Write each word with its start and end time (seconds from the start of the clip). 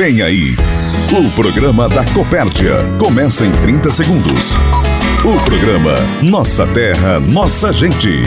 Vem 0.00 0.22
aí, 0.22 0.56
o 1.12 1.30
programa 1.32 1.86
da 1.86 2.02
Copérdia. 2.14 2.76
Começa 2.98 3.44
em 3.44 3.52
30 3.52 3.90
segundos. 3.90 4.54
O 5.22 5.38
programa 5.44 5.94
Nossa 6.22 6.66
Terra, 6.66 7.20
Nossa 7.20 7.70
Gente. 7.70 8.22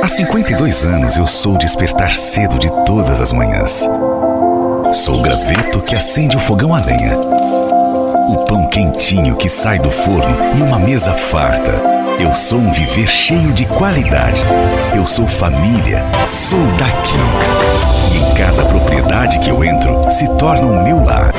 Há 0.00 0.06
52 0.06 0.84
anos 0.84 1.16
eu 1.16 1.26
sou 1.26 1.58
despertar 1.58 2.14
cedo 2.14 2.56
de 2.56 2.70
todas 2.86 3.20
as 3.20 3.32
manhãs. 3.32 3.84
Sou 4.92 5.18
o 5.18 5.22
graveto 5.22 5.80
que 5.80 5.96
acende 5.96 6.36
o 6.36 6.40
fogão 6.40 6.72
a 6.72 6.80
lenha. 6.80 7.18
O 8.28 8.44
pão 8.46 8.68
quentinho 8.68 9.34
que 9.34 9.48
sai 9.48 9.80
do 9.80 9.90
forno 9.90 10.36
e 10.56 10.62
uma 10.62 10.78
mesa 10.78 11.12
farta. 11.14 11.89
Eu 12.20 12.34
sou 12.34 12.58
um 12.58 12.70
viver 12.70 13.08
cheio 13.08 13.50
de 13.54 13.64
qualidade. 13.64 14.44
Eu 14.94 15.06
sou 15.06 15.26
família, 15.26 16.04
sou 16.26 16.60
daqui. 16.76 17.16
E 18.12 18.18
em 18.18 18.34
cada 18.34 18.62
propriedade 18.66 19.38
que 19.38 19.48
eu 19.48 19.64
entro, 19.64 20.10
se 20.10 20.28
torna 20.36 20.66
o 20.66 20.84
meu 20.84 21.02
lar. 21.02 21.32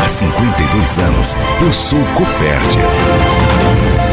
Há 0.00 0.08
52 0.08 0.98
anos, 1.00 1.36
eu 1.60 1.72
sou 1.72 1.98
Copérdia. 2.14 2.80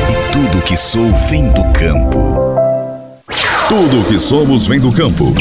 E 0.09 0.31
tudo 0.31 0.57
o 0.57 0.61
que 0.63 0.75
sou 0.75 1.13
vem 1.29 1.49
do 1.49 1.63
campo. 1.65 2.17
Tudo 3.69 4.01
o 4.01 4.05
que 4.05 4.17
somos 4.17 4.65
vem 4.65 4.79
do 4.79 4.91
campo. 4.91 5.31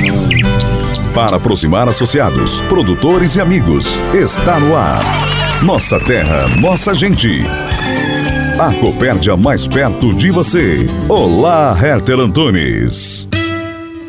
Para 1.14 1.38
aproximar 1.38 1.88
associados, 1.88 2.60
produtores 2.68 3.34
e 3.34 3.40
amigos, 3.40 3.98
está 4.12 4.60
no 4.60 4.76
ar. 4.76 5.02
Nossa 5.62 5.98
terra, 5.98 6.48
nossa 6.48 6.92
gente. 6.92 7.40
A 8.60 8.74
Copérdia 8.74 9.38
mais 9.38 9.66
perto 9.66 10.14
de 10.14 10.30
você. 10.30 10.86
Olá, 11.08 11.74
Herter 11.82 12.20
Antunes. 12.20 13.26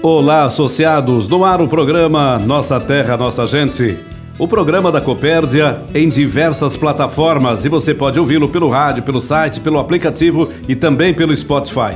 Olá, 0.04 0.44
associados. 0.44 1.26
No 1.30 1.46
ar 1.46 1.62
o 1.62 1.70
programa 1.70 2.38
Nossa 2.38 2.78
Terra, 2.78 3.16
Nossa 3.16 3.48
Gente. 3.48 3.98
O 4.38 4.50
programa 4.50 4.92
da 4.92 5.00
Copérdia 5.00 5.82
em 5.96 6.10
diversas 6.10 6.76
plataformas 6.76 7.64
e 7.64 7.70
você 7.70 7.94
pode 7.94 8.20
ouvi-lo 8.20 8.50
pelo 8.50 8.68
rádio, 8.68 9.04
pelo 9.04 9.22
site, 9.22 9.62
pelo 9.62 9.80
aplicativo 9.80 10.50
e 10.68 10.76
também 10.76 11.14
pelo 11.14 11.34
Spotify. 11.34 11.96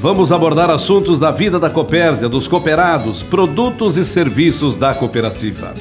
Vamos 0.00 0.32
abordar 0.32 0.70
assuntos 0.70 1.20
da 1.20 1.30
vida 1.30 1.56
da 1.56 1.70
Copérdia, 1.70 2.28
dos 2.28 2.48
cooperados, 2.48 3.22
produtos 3.22 3.96
e 3.96 4.04
serviços 4.04 4.76
da 4.76 4.92
cooperativa. 4.92 5.72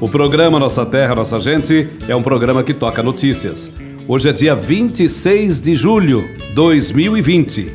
O 0.00 0.08
programa 0.08 0.58
Nossa 0.58 0.84
Terra, 0.84 1.14
Nossa 1.14 1.38
Gente 1.38 1.88
é 2.08 2.16
um 2.16 2.22
programa 2.22 2.64
que 2.64 2.74
toca 2.74 3.00
notícias. 3.00 3.85
Hoje 4.08 4.28
é 4.28 4.32
dia 4.32 4.54
26 4.54 5.60
de 5.60 5.74
julho 5.74 6.30
de 6.38 6.54
2020. 6.54 7.72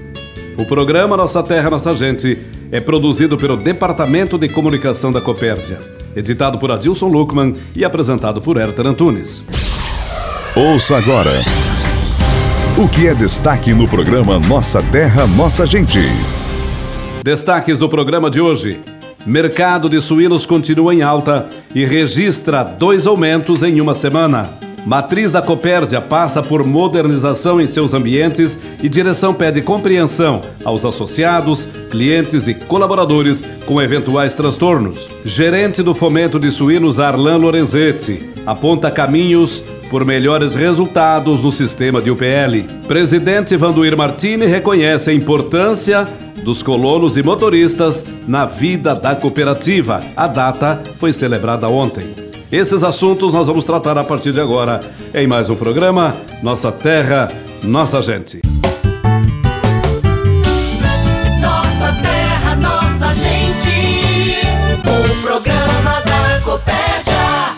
O 0.57 0.65
programa 0.65 1.17
Nossa 1.17 1.43
Terra, 1.43 1.69
Nossa 1.69 1.93
Gente 1.93 2.39
é 2.71 2.79
produzido 2.79 3.35
pelo 3.35 3.57
Departamento 3.57 4.37
de 4.37 4.47
Comunicação 4.47 5.11
da 5.11 5.19
Copérdia, 5.19 5.77
editado 6.15 6.57
por 6.57 6.71
Adilson 6.71 7.09
Luckman 7.09 7.53
e 7.75 7.83
apresentado 7.83 8.41
por 8.41 8.55
Herter 8.55 8.87
Antunes. 8.87 9.43
Ouça 10.55 10.97
agora 10.97 11.31
o 12.81 12.87
que 12.87 13.07
é 13.07 13.13
destaque 13.13 13.73
no 13.73 13.85
programa 13.85 14.39
Nossa 14.39 14.81
Terra, 14.81 15.27
Nossa 15.27 15.65
Gente. 15.65 15.99
Destaques 17.25 17.77
do 17.77 17.89
programa 17.89 18.31
de 18.31 18.39
hoje. 18.39 18.79
Mercado 19.25 19.89
de 19.89 19.99
suínos 19.99 20.45
continua 20.45 20.95
em 20.95 21.01
alta 21.01 21.49
e 21.75 21.83
registra 21.83 22.63
dois 22.63 23.05
aumentos 23.05 23.63
em 23.63 23.81
uma 23.81 23.93
semana. 23.93 24.70
Matriz 24.85 25.31
da 25.31 25.41
Copérdia 25.41 26.01
passa 26.01 26.41
por 26.41 26.65
modernização 26.65 27.61
em 27.61 27.67
seus 27.67 27.93
ambientes 27.93 28.57
e 28.81 28.89
direção 28.89 29.33
pede 29.33 29.61
compreensão 29.61 30.41
aos 30.65 30.83
associados, 30.85 31.67
clientes 31.89 32.47
e 32.47 32.53
colaboradores 32.53 33.43
com 33.65 33.81
eventuais 33.81 34.33
transtornos. 34.33 35.07
Gerente 35.23 35.83
do 35.83 35.93
Fomento 35.93 36.39
de 36.39 36.49
Suínos 36.49 36.99
Arlan 36.99 37.37
Lorenzetti 37.37 38.29
aponta 38.45 38.89
caminhos 38.89 39.63
por 39.89 40.03
melhores 40.03 40.55
resultados 40.55 41.43
no 41.43 41.51
sistema 41.51 42.01
de 42.01 42.09
UPL. 42.09 42.63
Presidente 42.87 43.55
Vanduir 43.55 43.95
Martini 43.95 44.45
reconhece 44.45 45.11
a 45.11 45.13
importância 45.13 46.07
dos 46.43 46.63
colonos 46.63 47.17
e 47.17 47.23
motoristas 47.23 48.03
na 48.27 48.45
vida 48.45 48.95
da 48.95 49.15
cooperativa. 49.15 50.01
A 50.15 50.27
data 50.27 50.81
foi 50.97 51.13
celebrada 51.13 51.69
ontem. 51.69 52.30
Esses 52.51 52.83
assuntos 52.83 53.33
nós 53.33 53.47
vamos 53.47 53.63
tratar 53.63 53.97
a 53.97 54.03
partir 54.03 54.33
de 54.33 54.41
agora 54.41 54.81
em 55.13 55.25
mais 55.25 55.49
um 55.49 55.55
programa 55.55 56.13
Nossa 56.43 56.69
Terra, 56.69 57.31
Nossa 57.63 58.01
Gente. 58.01 58.41
Nossa 61.39 61.93
terra, 62.01 62.55
nossa 62.57 63.13
gente. 63.13 63.69
O 64.83 65.21
programa 65.21 66.01
da 66.01 66.41
Copérdia. 66.43 67.13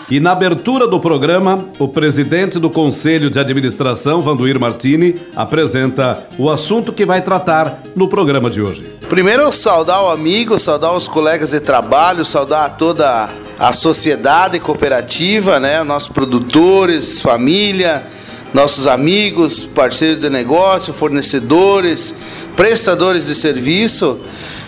E 0.08 0.20
na 0.20 0.30
abertura 0.30 0.86
do 0.86 1.00
programa, 1.00 1.66
o 1.80 1.88
presidente 1.88 2.60
do 2.60 2.70
Conselho 2.70 3.28
de 3.28 3.40
Administração, 3.40 4.20
Vanduir 4.20 4.60
Martini, 4.60 5.16
apresenta 5.34 6.24
o 6.38 6.48
assunto 6.48 6.92
que 6.92 7.04
vai 7.04 7.20
tratar 7.20 7.82
no 7.96 8.06
programa 8.06 8.48
de 8.48 8.62
hoje. 8.62 8.94
Primeiro, 9.08 9.50
saudar 9.50 10.04
o 10.04 10.10
amigo, 10.10 10.56
saudar 10.56 10.92
os 10.92 11.08
colegas 11.08 11.50
de 11.50 11.58
trabalho, 11.58 12.24
saudar 12.24 12.76
toda 12.76 13.28
a 13.58 13.72
sociedade 13.72 14.58
cooperativa, 14.58 15.60
né? 15.60 15.82
Nossos 15.82 16.08
produtores, 16.08 17.20
família, 17.20 18.06
nossos 18.52 18.86
amigos, 18.86 19.64
parceiros 19.64 20.20
de 20.20 20.30
negócio, 20.30 20.92
fornecedores, 20.92 22.14
prestadores 22.56 23.26
de 23.26 23.34
serviço. 23.34 24.20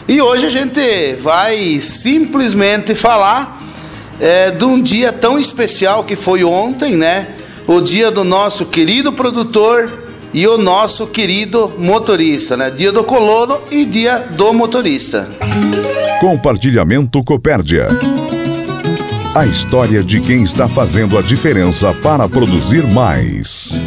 E 0.08 0.20
hoje 0.20 0.46
a 0.46 0.50
gente 0.50 1.14
vai 1.22 1.80
simplesmente 1.80 2.94
falar 2.94 3.60
é, 4.20 4.50
de 4.50 4.64
um 4.64 4.80
dia 4.80 5.12
tão 5.12 5.38
especial 5.38 6.04
que 6.04 6.16
foi 6.16 6.44
ontem, 6.44 6.96
né? 6.96 7.28
O 7.66 7.80
dia 7.80 8.10
do 8.10 8.22
nosso 8.22 8.66
querido 8.66 9.12
produtor 9.12 9.90
e 10.32 10.46
o 10.46 10.56
nosso 10.56 11.06
querido 11.06 11.72
motorista, 11.78 12.56
né? 12.56 12.70
Dia 12.70 12.92
do 12.92 13.02
colono 13.02 13.58
e 13.70 13.84
dia 13.84 14.18
do 14.18 14.52
motorista. 14.52 15.28
Compartilhamento 16.20 17.22
Copérdia. 17.24 17.88
A 19.36 19.44
história 19.44 20.02
de 20.02 20.18
quem 20.18 20.42
está 20.42 20.66
fazendo 20.66 21.18
a 21.18 21.20
diferença 21.20 21.92
para 22.02 22.26
produzir 22.26 22.86
mais. 22.86 23.78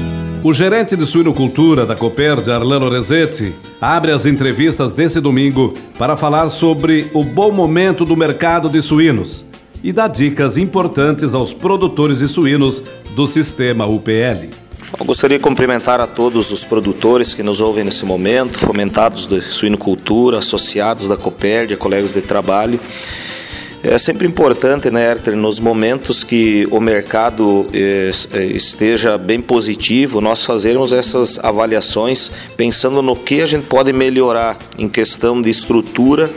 O 0.43 0.53
gerente 0.53 0.95
de 0.95 1.07
suinocultura 1.07 1.87
da 1.87 1.95
Copérdia, 1.95 2.53
Arlan 2.53 2.77
Lorenzetti, 2.77 3.55
abre 3.81 4.11
as 4.11 4.27
entrevistas 4.27 4.93
desse 4.93 5.19
domingo 5.19 5.73
para 5.97 6.15
falar 6.15 6.51
sobre 6.51 7.09
o 7.15 7.23
bom 7.23 7.51
momento 7.51 8.05
do 8.05 8.15
mercado 8.15 8.69
de 8.69 8.79
suínos 8.79 9.43
e 9.83 9.91
dá 9.91 10.07
dicas 10.07 10.55
importantes 10.55 11.33
aos 11.33 11.51
produtores 11.51 12.19
de 12.19 12.27
suínos 12.27 12.83
do 13.15 13.25
sistema 13.25 13.87
UPL. 13.87 14.51
Eu 14.99 15.05
gostaria 15.05 15.39
de 15.39 15.43
cumprimentar 15.43 15.99
a 15.99 16.05
todos 16.05 16.51
os 16.51 16.63
produtores 16.63 17.33
que 17.33 17.41
nos 17.41 17.59
ouvem 17.59 17.83
nesse 17.83 18.05
momento, 18.05 18.59
fomentados 18.59 19.25
de 19.25 19.41
suinocultura, 19.41 20.37
associados 20.37 21.07
da 21.07 21.17
Copérdia, 21.17 21.75
colegas 21.75 22.13
de 22.13 22.21
trabalho. 22.21 22.79
É 23.81 23.97
sempre 23.97 24.27
importante, 24.27 24.91
né, 24.91 25.09
Herter, 25.09 25.37
nos 25.37 25.57
momentos 25.57 26.21
que 26.21 26.67
o 26.69 26.81
mercado 26.81 27.65
eh, 27.71 28.11
esteja 28.53 29.17
bem 29.17 29.39
positivo, 29.39 30.19
nós 30.19 30.43
fazermos 30.43 30.91
essas 30.91 31.39
avaliações 31.39 32.29
pensando 32.57 33.01
no 33.01 33.15
que 33.15 33.41
a 33.41 33.45
gente 33.45 33.67
pode 33.67 33.93
melhorar 33.93 34.57
em 34.77 34.89
questão 34.89 35.41
de 35.41 35.49
estrutura, 35.49 36.29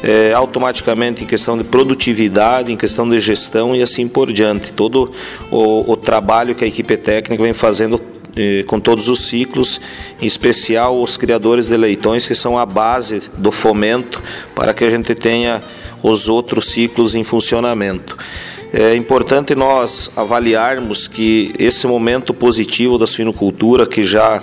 eh, 0.00 0.32
automaticamente 0.32 1.24
em 1.24 1.26
questão 1.26 1.58
de 1.58 1.64
produtividade, 1.64 2.72
em 2.72 2.76
questão 2.76 3.08
de 3.10 3.18
gestão 3.18 3.74
e 3.74 3.82
assim 3.82 4.06
por 4.06 4.32
diante. 4.32 4.72
Todo 4.72 5.10
o, 5.50 5.90
o 5.90 5.96
trabalho 5.96 6.54
que 6.54 6.64
a 6.64 6.68
equipe 6.68 6.96
técnica 6.96 7.42
vem 7.42 7.52
fazendo 7.52 8.00
eh, 8.36 8.62
com 8.64 8.78
todos 8.78 9.08
os 9.08 9.24
ciclos, 9.24 9.80
em 10.20 10.26
especial 10.26 11.00
os 11.00 11.16
criadores 11.16 11.68
de 11.68 11.76
leitões, 11.76 12.28
que 12.28 12.34
são 12.34 12.56
a 12.56 12.64
base 12.64 13.30
do 13.38 13.50
fomento 13.50 14.22
para 14.54 14.72
que 14.72 14.84
a 14.84 14.90
gente 14.90 15.14
tenha 15.14 15.60
os 16.02 16.28
outros 16.28 16.66
ciclos 16.66 17.14
em 17.14 17.24
funcionamento. 17.24 18.16
É 18.72 18.94
importante 18.94 19.54
nós 19.54 20.10
avaliarmos 20.16 21.08
que 21.08 21.54
esse 21.58 21.86
momento 21.86 22.34
positivo 22.34 22.98
da 22.98 23.06
suinocultura, 23.06 23.86
que 23.86 24.04
já 24.04 24.42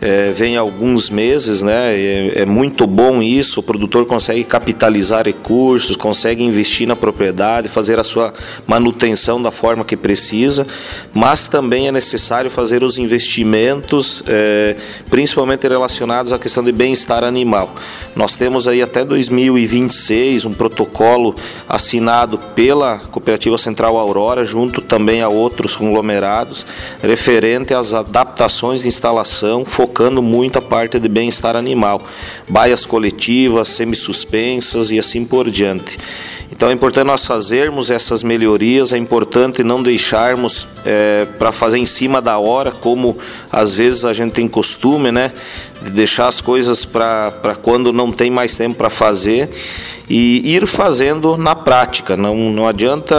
é, 0.00 0.30
vem 0.30 0.56
alguns 0.56 1.10
meses, 1.10 1.60
né? 1.60 1.94
É, 1.94 2.42
é, 2.42 2.46
muito 2.46 2.86
bom 2.86 3.20
isso. 3.20 3.60
O 3.60 3.62
produtor 3.62 4.06
consegue 4.06 4.44
capitalizar 4.44 5.26
recursos, 5.26 5.96
consegue 5.96 6.42
investir 6.42 6.86
na 6.86 6.94
propriedade, 6.94 7.68
fazer 7.68 7.98
a 7.98 8.04
sua 8.04 8.32
manutenção 8.66 9.42
da 9.42 9.50
forma 9.50 9.84
que 9.84 9.96
precisa, 9.96 10.66
mas 11.12 11.48
também 11.48 11.88
é 11.88 11.92
necessário 11.92 12.50
fazer 12.50 12.84
os 12.84 12.96
investimentos, 12.98 14.22
é, 14.28 14.76
principalmente 15.10 15.66
relacionados 15.66 16.32
à 16.32 16.38
questão 16.38 16.62
de 16.62 16.70
bem-estar 16.70 17.24
animal. 17.24 17.74
Nós 18.14 18.36
temos 18.36 18.68
aí 18.68 18.80
até 18.82 19.04
2026 19.04 20.44
um 20.44 20.52
protocolo 20.52 21.34
assinado 21.68 22.38
pela 22.54 22.98
Cooperativa 22.98 23.58
Central 23.58 23.96
Aurora, 23.96 24.44
junto 24.44 24.80
também 24.80 25.22
a 25.22 25.28
outros 25.28 25.74
conglomerados, 25.74 26.64
referente 27.02 27.74
às 27.74 27.94
adaptações 27.94 28.82
de 28.82 28.88
instalação, 28.88 29.64
focando 29.88 30.22
muito 30.22 30.58
a 30.58 30.62
parte 30.62 31.00
de 31.00 31.08
bem-estar 31.08 31.56
animal, 31.56 32.02
baias 32.46 32.84
coletivas, 32.84 33.68
semi-suspensas 33.68 34.90
e 34.90 34.98
assim 34.98 35.24
por 35.24 35.50
diante. 35.50 35.98
Então 36.52 36.68
é 36.68 36.72
importante 36.72 37.06
nós 37.06 37.24
fazermos 37.24 37.90
essas 37.90 38.22
melhorias, 38.22 38.92
é 38.92 38.98
importante 38.98 39.64
não 39.64 39.82
deixarmos 39.82 40.68
é, 40.84 41.26
para 41.38 41.52
fazer 41.52 41.78
em 41.78 41.86
cima 41.86 42.20
da 42.20 42.38
hora, 42.38 42.70
como 42.70 43.16
às 43.50 43.72
vezes 43.72 44.04
a 44.04 44.12
gente 44.12 44.32
tem 44.32 44.46
costume, 44.46 45.10
né? 45.10 45.32
De 45.82 45.90
deixar 45.90 46.26
as 46.26 46.40
coisas 46.40 46.84
para 46.84 47.56
quando 47.62 47.92
não 47.92 48.10
tem 48.10 48.30
mais 48.30 48.56
tempo 48.56 48.76
para 48.76 48.90
fazer 48.90 49.50
e 50.08 50.54
ir 50.54 50.66
fazendo 50.66 51.36
na 51.36 51.54
prática. 51.54 52.16
Não, 52.16 52.34
não 52.50 52.66
adianta 52.66 53.14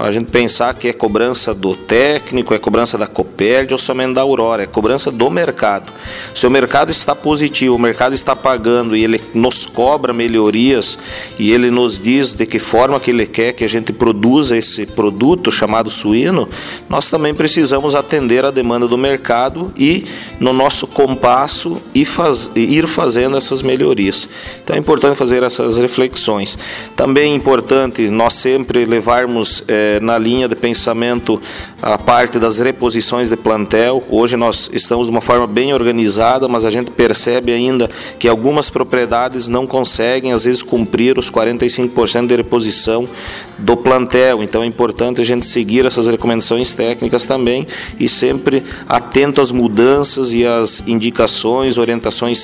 a 0.00 0.10
gente 0.12 0.30
pensar 0.30 0.72
que 0.74 0.88
é 0.88 0.92
cobrança 0.92 1.52
do 1.52 1.74
técnico, 1.74 2.54
é 2.54 2.58
cobrança 2.58 2.96
da 2.96 3.06
Copérdia 3.06 3.74
ou 3.74 3.78
somente 3.78 4.14
da 4.14 4.20
Aurora, 4.20 4.62
é 4.62 4.66
cobrança 4.66 5.10
do 5.10 5.28
mercado. 5.28 5.92
Se 6.34 6.46
o 6.46 6.50
mercado 6.50 6.90
está 6.90 7.14
positivo, 7.14 7.74
o 7.74 7.78
mercado 7.78 8.14
está 8.14 8.36
pagando 8.36 8.96
e 8.96 9.02
ele 9.02 9.20
nos 9.34 9.66
cobra 9.66 10.12
melhorias 10.12 10.98
e 11.38 11.50
ele 11.50 11.70
nos 11.70 11.98
diz 11.98 12.32
de 12.32 12.46
que 12.46 12.58
forma 12.58 13.00
que 13.00 13.10
ele 13.10 13.26
quer 13.26 13.52
que 13.52 13.64
a 13.64 13.68
gente 13.68 13.92
produza 13.92 14.56
esse 14.56 14.86
produto 14.86 15.50
chamado 15.50 15.90
suíno, 15.90 16.48
nós 16.88 17.08
também 17.08 17.34
precisamos 17.34 17.96
atender 17.96 18.44
a 18.44 18.50
demanda 18.50 18.86
do 18.86 18.96
mercado 18.96 19.72
e 19.76 20.04
no 20.38 20.52
nosso 20.52 20.86
compasso 20.86 21.82
e 21.98 22.04
faz, 22.04 22.48
ir 22.54 22.86
fazendo 22.86 23.36
essas 23.36 23.60
melhorias. 23.60 24.28
Então 24.62 24.76
é 24.76 24.78
importante 24.78 25.16
fazer 25.16 25.42
essas 25.42 25.78
reflexões. 25.78 26.56
Também 26.94 27.32
é 27.32 27.34
importante 27.34 28.08
nós 28.08 28.34
sempre 28.34 28.84
levarmos 28.84 29.64
eh, 29.66 29.98
na 30.00 30.16
linha 30.16 30.46
de 30.46 30.54
pensamento 30.54 31.42
a 31.82 31.98
parte 31.98 32.38
das 32.38 32.58
reposições 32.58 33.28
de 33.28 33.36
plantel. 33.36 34.04
Hoje 34.08 34.36
nós 34.36 34.70
estamos 34.72 35.06
de 35.06 35.10
uma 35.10 35.20
forma 35.20 35.44
bem 35.44 35.74
organizada, 35.74 36.46
mas 36.46 36.64
a 36.64 36.70
gente 36.70 36.92
percebe 36.92 37.50
ainda 37.50 37.90
que 38.16 38.28
algumas 38.28 38.70
propriedades 38.70 39.48
não 39.48 39.66
conseguem, 39.66 40.32
às 40.32 40.44
vezes, 40.44 40.62
cumprir 40.62 41.18
os 41.18 41.28
45% 41.28 42.28
de 42.28 42.36
reposição 42.36 43.08
do 43.58 43.76
plantel. 43.76 44.40
Então 44.40 44.62
é 44.62 44.66
importante 44.66 45.20
a 45.20 45.24
gente 45.24 45.48
seguir 45.48 45.84
essas 45.84 46.06
recomendações 46.06 46.72
técnicas 46.72 47.26
também 47.26 47.66
e 47.98 48.08
sempre 48.08 48.62
atento 48.88 49.40
às 49.40 49.50
mudanças 49.50 50.32
e 50.32 50.46
às 50.46 50.80
indicações, 50.86 51.76
orientações 51.76 51.87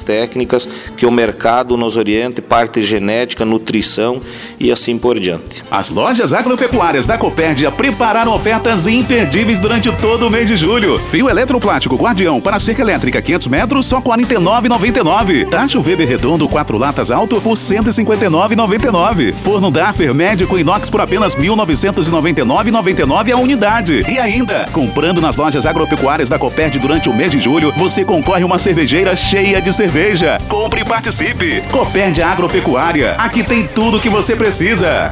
técnicas 0.04 0.68
que 0.96 1.04
o 1.06 1.10
mercado 1.10 1.76
nos 1.76 1.96
oriente, 1.96 2.40
parte 2.40 2.82
genética, 2.82 3.44
nutrição 3.44 4.20
e 4.58 4.72
assim 4.72 4.96
por 4.96 5.18
diante. 5.18 5.62
As 5.70 5.90
lojas 5.90 6.32
agropecuárias 6.32 7.04
da 7.06 7.18
Copérdia 7.18 7.70
prepararam 7.70 8.32
ofertas 8.32 8.86
imperdíveis 8.86 9.60
durante 9.60 9.90
todo 9.96 10.26
o 10.26 10.30
mês 10.30 10.48
de 10.48 10.56
julho. 10.56 10.98
Fio 10.98 11.28
eletroplástico 11.28 11.96
Guardião 11.96 12.40
para 12.40 12.58
cerca 12.58 12.82
elétrica 12.82 13.20
500 13.20 13.48
metros 13.48 13.86
só 13.86 13.98
R$ 13.98 14.04
49,99. 14.04 15.48
Tacho 15.48 15.80
Weber 15.80 16.08
redondo 16.08 16.48
4 16.48 16.78
latas 16.78 17.10
alto 17.10 17.40
por 17.40 17.56
R$ 17.56 17.64
159,99. 17.64 19.34
Forno 19.34 19.70
Daffer 19.70 20.14
médico 20.14 20.58
inox 20.58 20.88
por 20.88 21.00
apenas 21.00 21.34
R$ 21.34 21.42
1.999,99 21.48 23.32
a 23.32 23.36
unidade. 23.36 24.04
E 24.08 24.18
ainda, 24.18 24.66
comprando 24.72 25.20
nas 25.20 25.36
lojas 25.36 25.66
agropecuárias 25.66 26.28
da 26.28 26.38
Copérdia 26.38 26.80
durante 26.80 27.08
o 27.08 27.14
mês 27.14 27.32
de 27.32 27.38
julho, 27.40 27.72
você 27.76 28.04
concorre 28.04 28.44
uma 28.44 28.58
cervejeira 28.58 29.16
cheia 29.16 29.33
de 29.34 29.72
cerveja. 29.72 30.38
Compre 30.48 30.82
e 30.82 30.84
participe. 30.84 31.60
Copérdia 31.62 32.24
Agropecuária. 32.24 33.16
Aqui 33.18 33.42
tem 33.42 33.66
tudo 33.66 33.96
o 33.96 34.00
que 34.00 34.08
você 34.08 34.36
precisa. 34.36 35.10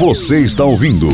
Você 0.00 0.40
está 0.40 0.64
ouvindo 0.64 1.06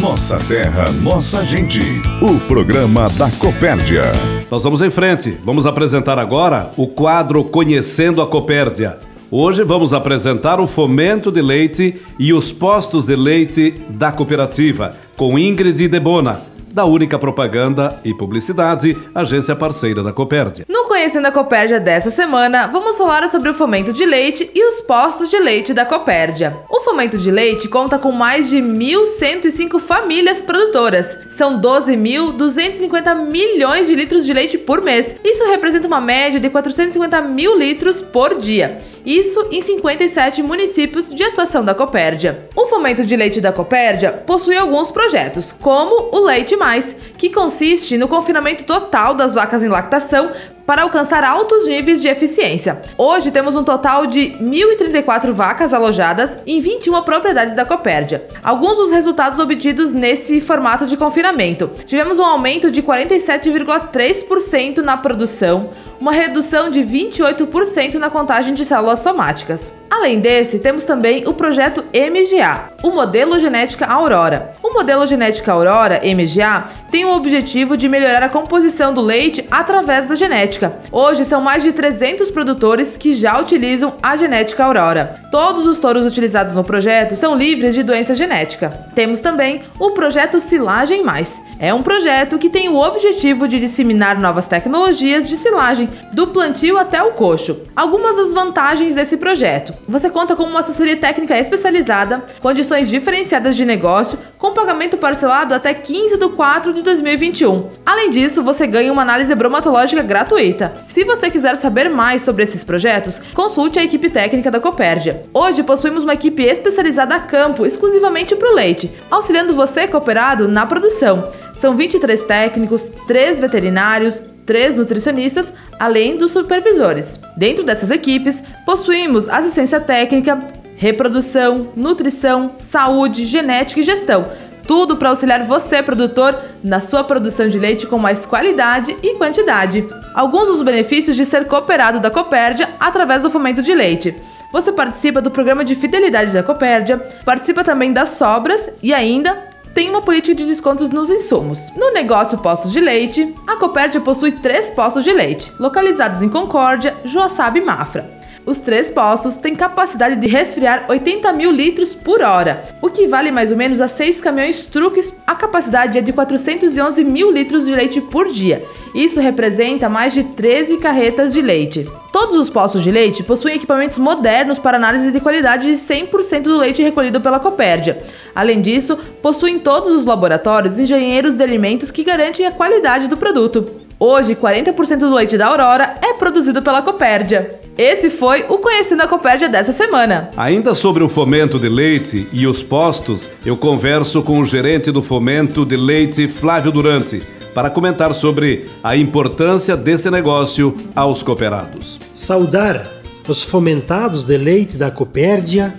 Nossa 0.00 0.38
Terra, 0.38 0.92
Nossa 1.02 1.44
Gente, 1.44 1.80
o 2.20 2.38
programa 2.46 3.08
da 3.10 3.28
Copérdia. 3.28 4.04
Nós 4.48 4.62
vamos 4.62 4.82
em 4.82 4.90
frente. 4.90 5.36
Vamos 5.44 5.66
apresentar 5.66 6.16
agora 6.16 6.70
o 6.76 6.86
quadro 6.86 7.42
Conhecendo 7.42 8.22
a 8.22 8.26
Copérdia. 8.28 9.00
Hoje 9.28 9.64
vamos 9.64 9.92
apresentar 9.92 10.60
o 10.60 10.68
fomento 10.68 11.32
de 11.32 11.42
leite 11.42 12.00
e 12.20 12.32
os 12.32 12.52
postos 12.52 13.06
de 13.06 13.16
leite 13.16 13.74
da 13.88 14.12
cooperativa, 14.12 14.94
com 15.16 15.36
Ingrid 15.36 15.88
Debona, 15.88 16.40
da 16.72 16.84
Única 16.84 17.18
Propaganda 17.18 17.98
e 18.04 18.14
Publicidade, 18.14 18.96
agência 19.12 19.56
parceira 19.56 20.04
da 20.04 20.12
Copérdia. 20.12 20.64
No 20.68 20.91
Conhecendo 21.02 21.26
a 21.26 21.32
Copérdia 21.32 21.80
dessa 21.80 22.12
semana, 22.12 22.68
vamos 22.68 22.96
falar 22.96 23.28
sobre 23.28 23.48
o 23.48 23.54
fomento 23.54 23.92
de 23.92 24.06
leite 24.06 24.48
e 24.54 24.64
os 24.64 24.82
postos 24.82 25.28
de 25.28 25.36
leite 25.36 25.74
da 25.74 25.84
Copérdia. 25.84 26.58
O 26.70 26.80
fomento 26.82 27.18
de 27.18 27.28
leite 27.28 27.66
conta 27.66 27.98
com 27.98 28.12
mais 28.12 28.48
de 28.48 28.58
1.105 28.58 29.80
famílias 29.80 30.42
produtoras. 30.42 31.18
São 31.28 31.60
12.250 31.60 33.16
milhões 33.26 33.88
de 33.88 33.96
litros 33.96 34.24
de 34.24 34.32
leite 34.32 34.56
por 34.56 34.80
mês. 34.80 35.16
Isso 35.24 35.44
representa 35.50 35.88
uma 35.88 36.00
média 36.00 36.38
de 36.38 36.48
450 36.48 37.20
mil 37.22 37.58
litros 37.58 38.00
por 38.00 38.36
dia. 38.36 38.78
Isso 39.04 39.48
em 39.50 39.60
57 39.60 40.40
municípios 40.44 41.12
de 41.12 41.24
atuação 41.24 41.64
da 41.64 41.74
Copérdia. 41.74 42.48
O 42.54 42.68
fomento 42.68 43.04
de 43.04 43.16
leite 43.16 43.40
da 43.40 43.50
Copérdia 43.50 44.12
possui 44.12 44.56
alguns 44.56 44.92
projetos, 44.92 45.50
como 45.50 46.10
o 46.12 46.24
Leite 46.24 46.54
Mais, 46.54 46.94
que 47.18 47.28
consiste 47.28 47.98
no 47.98 48.06
confinamento 48.06 48.62
total 48.62 49.14
das 49.14 49.34
vacas 49.34 49.64
em 49.64 49.68
lactação 49.68 50.30
para 50.66 50.82
alcançar 50.82 51.24
altos 51.24 51.66
níveis 51.66 52.00
de 52.00 52.08
eficiência. 52.08 52.82
Hoje 52.96 53.30
temos 53.30 53.56
um 53.56 53.64
total 53.64 54.06
de 54.06 54.36
1.034 54.40 55.32
vacas 55.32 55.74
alojadas 55.74 56.38
em 56.46 56.60
21 56.60 57.02
propriedades 57.02 57.54
da 57.54 57.64
Copérdia. 57.64 58.26
Alguns 58.42 58.76
dos 58.76 58.92
resultados 58.92 59.38
obtidos 59.38 59.92
nesse 59.92 60.40
formato 60.40 60.86
de 60.86 60.96
confinamento: 60.96 61.70
tivemos 61.84 62.18
um 62.18 62.24
aumento 62.24 62.70
de 62.70 62.82
47,3% 62.82 64.78
na 64.78 64.96
produção, 64.96 65.70
uma 66.02 66.10
redução 66.10 66.68
de 66.68 66.80
28% 66.80 67.94
na 67.94 68.10
contagem 68.10 68.54
de 68.54 68.64
células 68.64 68.98
somáticas. 68.98 69.72
Além 69.88 70.18
desse, 70.18 70.58
temos 70.58 70.84
também 70.84 71.28
o 71.28 71.32
projeto 71.32 71.84
MGA, 71.94 72.72
o 72.82 72.90
Modelo 72.90 73.38
Genética 73.38 73.86
Aurora. 73.86 74.52
O 74.60 74.72
Modelo 74.72 75.06
Genética 75.06 75.52
Aurora, 75.52 76.00
MGA, 76.02 76.64
tem 76.90 77.04
o 77.04 77.14
objetivo 77.14 77.76
de 77.76 77.88
melhorar 77.88 78.22
a 78.24 78.28
composição 78.28 78.92
do 78.92 79.00
leite 79.00 79.46
através 79.48 80.08
da 80.08 80.16
genética. 80.16 80.72
Hoje 80.90 81.24
são 81.24 81.40
mais 81.40 81.62
de 81.62 81.72
300 81.72 82.32
produtores 82.32 82.96
que 82.96 83.12
já 83.12 83.38
utilizam 83.38 83.94
a 84.02 84.16
genética 84.16 84.64
Aurora. 84.64 85.20
Todos 85.30 85.68
os 85.68 85.78
touros 85.78 86.04
utilizados 86.04 86.54
no 86.54 86.64
projeto 86.64 87.14
são 87.14 87.36
livres 87.36 87.74
de 87.74 87.82
doença 87.84 88.14
genética. 88.14 88.70
Temos 88.92 89.20
também 89.20 89.62
o 89.78 89.92
projeto 89.92 90.40
Silagem 90.40 91.04
Mais. 91.04 91.40
É 91.62 91.72
um 91.72 91.80
projeto 91.80 92.40
que 92.40 92.50
tem 92.50 92.68
o 92.68 92.76
objetivo 92.76 93.46
de 93.46 93.60
disseminar 93.60 94.18
novas 94.18 94.48
tecnologias 94.48 95.28
de 95.28 95.36
silagem, 95.36 95.88
do 96.12 96.26
plantio 96.26 96.76
até 96.76 97.00
o 97.00 97.12
coxo. 97.12 97.60
Algumas 97.76 98.16
das 98.16 98.32
vantagens 98.32 98.96
desse 98.96 99.16
projeto: 99.16 99.72
você 99.88 100.10
conta 100.10 100.34
com 100.34 100.42
uma 100.42 100.58
assessoria 100.58 100.96
técnica 100.96 101.38
especializada, 101.38 102.24
condições 102.40 102.90
diferenciadas 102.90 103.54
de 103.54 103.64
negócio, 103.64 104.18
com 104.42 104.52
pagamento 104.52 104.96
parcelado 104.96 105.54
até 105.54 105.72
15 105.72 106.16
de 106.16 106.28
4 106.28 106.74
de 106.74 106.82
2021. 106.82 107.68
Além 107.86 108.10
disso, 108.10 108.42
você 108.42 108.66
ganha 108.66 108.92
uma 108.92 109.02
análise 109.02 109.32
bromatológica 109.36 110.02
gratuita. 110.02 110.72
Se 110.84 111.04
você 111.04 111.30
quiser 111.30 111.56
saber 111.56 111.88
mais 111.88 112.22
sobre 112.22 112.42
esses 112.42 112.64
projetos, 112.64 113.20
consulte 113.32 113.78
a 113.78 113.84
equipe 113.84 114.10
técnica 114.10 114.50
da 114.50 114.58
Copérdia. 114.58 115.22
Hoje 115.32 115.62
possuímos 115.62 116.02
uma 116.02 116.14
equipe 116.14 116.42
especializada 116.42 117.14
a 117.14 117.20
campo 117.20 117.64
exclusivamente 117.64 118.34
para 118.34 118.50
o 118.50 118.54
leite, 118.54 118.92
auxiliando 119.08 119.54
você, 119.54 119.86
cooperado, 119.86 120.48
na 120.48 120.66
produção. 120.66 121.30
São 121.54 121.76
23 121.76 122.24
técnicos, 122.24 122.90
3 123.06 123.38
veterinários, 123.38 124.24
três 124.44 124.76
nutricionistas, 124.76 125.52
além 125.78 126.16
dos 126.16 126.32
supervisores. 126.32 127.20
Dentro 127.36 127.62
dessas 127.62 127.92
equipes, 127.92 128.42
possuímos 128.66 129.28
assistência 129.28 129.78
técnica, 129.78 130.42
reprodução, 130.82 131.68
nutrição, 131.76 132.50
saúde, 132.56 133.24
genética 133.24 133.78
e 133.78 133.84
gestão. 133.84 134.26
Tudo 134.66 134.96
para 134.96 135.10
auxiliar 135.10 135.44
você, 135.44 135.80
produtor, 135.80 136.36
na 136.62 136.80
sua 136.80 137.04
produção 137.04 137.48
de 137.48 137.56
leite 137.56 137.86
com 137.86 137.98
mais 137.98 138.26
qualidade 138.26 138.96
e 139.00 139.14
quantidade. 139.14 139.86
Alguns 140.12 140.48
dos 140.48 140.60
benefícios 140.60 141.14
de 141.14 141.24
ser 141.24 141.46
cooperado 141.46 142.00
da 142.00 142.10
Copérdia 142.10 142.68
através 142.80 143.22
do 143.22 143.30
fomento 143.30 143.62
de 143.62 143.72
leite. 143.72 144.12
Você 144.52 144.72
participa 144.72 145.20
do 145.20 145.30
programa 145.30 145.64
de 145.64 145.76
fidelidade 145.76 146.32
da 146.32 146.42
Copérdia, 146.42 146.98
participa 147.24 147.62
também 147.62 147.92
das 147.92 148.10
sobras 148.10 148.68
e 148.82 148.92
ainda 148.92 149.38
tem 149.72 149.88
uma 149.88 150.02
política 150.02 150.34
de 150.34 150.44
descontos 150.44 150.90
nos 150.90 151.08
insumos. 151.08 151.70
No 151.76 151.92
negócio 151.92 152.38
Postos 152.38 152.72
de 152.72 152.80
Leite, 152.80 153.32
a 153.46 153.54
Copérdia 153.54 154.00
possui 154.00 154.32
três 154.32 154.70
postos 154.70 155.04
de 155.04 155.12
leite, 155.12 155.52
localizados 155.60 156.22
em 156.22 156.28
Concórdia, 156.28 156.92
Joaçaba 157.04 157.56
e 157.56 157.60
Mafra. 157.60 158.21
Os 158.44 158.58
três 158.58 158.90
postos 158.90 159.36
têm 159.36 159.54
capacidade 159.54 160.16
de 160.16 160.26
resfriar 160.26 160.86
80 160.88 161.32
mil 161.32 161.52
litros 161.52 161.94
por 161.94 162.20
hora, 162.20 162.64
o 162.82 162.90
que 162.90 163.06
vale 163.06 163.30
mais 163.30 163.52
ou 163.52 163.56
menos 163.56 163.80
a 163.80 163.86
seis 163.86 164.20
caminhões 164.20 164.64
truques. 164.66 165.14
A 165.24 165.34
capacidade 165.36 165.96
é 165.96 166.02
de 166.02 166.12
411 166.12 167.04
mil 167.04 167.30
litros 167.30 167.66
de 167.66 167.74
leite 167.74 168.00
por 168.00 168.32
dia. 168.32 168.64
Isso 168.92 169.20
representa 169.20 169.88
mais 169.88 170.12
de 170.12 170.24
13 170.24 170.78
carretas 170.78 171.32
de 171.32 171.40
leite. 171.40 171.88
Todos 172.12 172.36
os 172.36 172.50
postos 172.50 172.82
de 172.82 172.90
leite 172.90 173.22
possuem 173.22 173.54
equipamentos 173.54 173.96
modernos 173.96 174.58
para 174.58 174.76
análise 174.76 175.12
de 175.12 175.20
qualidade 175.20 175.68
de 175.68 175.76
100% 175.76 176.42
do 176.42 176.58
leite 176.58 176.82
recolhido 176.82 177.20
pela 177.20 177.40
Copérdia. 177.40 178.02
Além 178.34 178.60
disso, 178.60 178.98
possuem 179.22 179.60
todos 179.60 179.92
os 179.92 180.04
laboratórios 180.04 180.78
engenheiros 180.78 181.36
de 181.36 181.44
alimentos 181.44 181.90
que 181.90 182.02
garantem 182.02 182.44
a 182.44 182.50
qualidade 182.50 183.06
do 183.06 183.16
produto. 183.16 183.81
Hoje, 184.04 184.34
40% 184.34 184.98
do 184.98 185.14
leite 185.14 185.38
da 185.38 185.46
Aurora 185.46 185.94
é 186.02 186.12
produzido 186.14 186.60
pela 186.60 186.82
Copérdia. 186.82 187.60
Esse 187.78 188.10
foi 188.10 188.44
o 188.48 188.58
Conhecendo 188.58 189.04
a 189.04 189.06
Copérdia 189.06 189.48
dessa 189.48 189.70
semana. 189.70 190.28
Ainda 190.36 190.74
sobre 190.74 191.04
o 191.04 191.08
fomento 191.08 191.56
de 191.56 191.68
leite 191.68 192.28
e 192.32 192.44
os 192.44 192.64
postos, 192.64 193.28
eu 193.46 193.56
converso 193.56 194.20
com 194.20 194.40
o 194.40 194.44
gerente 194.44 194.90
do 194.90 195.04
fomento 195.04 195.64
de 195.64 195.76
leite, 195.76 196.26
Flávio 196.26 196.72
Durante, 196.72 197.22
para 197.54 197.70
comentar 197.70 198.12
sobre 198.12 198.68
a 198.82 198.96
importância 198.96 199.76
desse 199.76 200.10
negócio 200.10 200.76
aos 200.96 201.22
cooperados. 201.22 202.00
Saudar 202.12 202.84
os 203.28 203.44
fomentados 203.44 204.24
de 204.24 204.36
leite 204.36 204.76
da 204.76 204.90
Copérdia, 204.90 205.72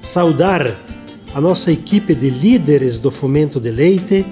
saudar 0.00 0.70
a 1.34 1.40
nossa 1.40 1.72
equipe 1.72 2.14
de 2.14 2.30
líderes 2.30 3.00
do 3.00 3.10
fomento 3.10 3.58
de 3.58 3.72
leite, 3.72 4.24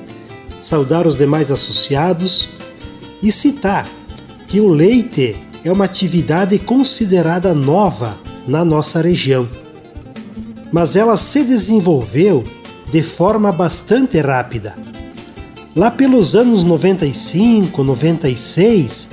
saudar 0.61 1.05
os 1.05 1.17
demais 1.17 1.50
associados 1.50 2.62
e 3.25 3.33
citar 3.33 3.88
que 4.47 4.61
o 4.61 4.69
leite 4.69 5.35
é 5.64 5.73
uma 5.73 5.87
atividade 5.87 6.59
considerada 6.59 7.54
nova 7.54 8.19
na 8.47 8.62
nossa 8.62 9.00
região. 9.00 9.49
Mas 10.71 10.95
ela 10.95 11.16
se 11.16 11.43
desenvolveu 11.43 12.45
de 12.93 13.02
forma 13.02 13.50
bastante 13.50 14.21
rápida. 14.21 14.75
Lá 15.75 15.90
pelos 15.90 16.37
anos 16.37 16.64
95, 16.64 17.83
96, 17.83 19.09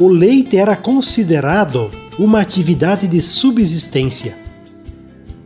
o 0.00 0.08
leite 0.08 0.56
era 0.56 0.74
considerado 0.74 1.90
uma 2.18 2.40
atividade 2.40 3.06
de 3.06 3.20
subsistência. 3.20 4.34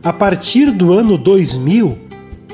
A 0.01 0.13
partir 0.13 0.71
do 0.71 0.93
ano 0.93 1.17
2000, 1.17 1.97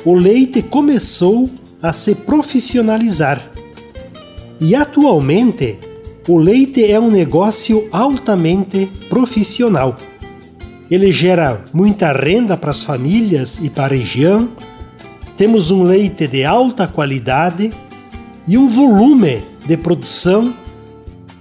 o 0.04 0.16
leite 0.16 0.64
começou 0.64 1.48
a 1.80 1.94
se 1.94 2.16
profissionalizar 2.16 3.53
e 4.64 4.76
atualmente, 4.76 5.78
o 6.26 6.38
leite 6.38 6.90
é 6.90 6.98
um 6.98 7.12
negócio 7.12 7.86
altamente 7.92 8.90
profissional. 9.10 9.98
Ele 10.90 11.12
gera 11.12 11.66
muita 11.74 12.14
renda 12.14 12.56
para 12.56 12.72
as 12.72 12.82
famílias 12.82 13.60
e 13.62 13.70
para 13.70 13.94
a 13.94 13.98
região. 13.98 14.48
Temos 15.36 15.70
um 15.70 15.84
leite 15.84 16.30
de 16.30 16.46
alta 16.46 16.88
qualidade 16.88 17.72
e 18.48 18.58
um 18.58 18.66
volume 18.66 19.44
de 19.66 19.76
produção 19.76 20.54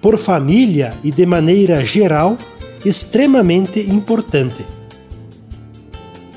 por 0.01 0.19
família 0.19 0.93
e 1.05 1.13
de 1.13 1.25
maneira 1.25 1.85
geral 1.85 2.37
extremamente 2.85 3.79
importante. 3.79 4.67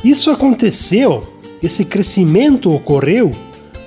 Isso 0.03 0.29
aconteceu, 0.29 1.27
esse 1.63 1.83
crescimento 1.83 2.71
ocorreu 2.71 3.31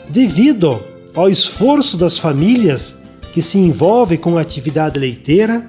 devido 0.08 0.87
ao 1.18 1.28
esforço 1.28 1.96
das 1.96 2.16
famílias 2.16 2.96
que 3.32 3.42
se 3.42 3.58
envolvem 3.58 4.16
com 4.16 4.38
a 4.38 4.40
atividade 4.40 5.00
leiteira, 5.00 5.68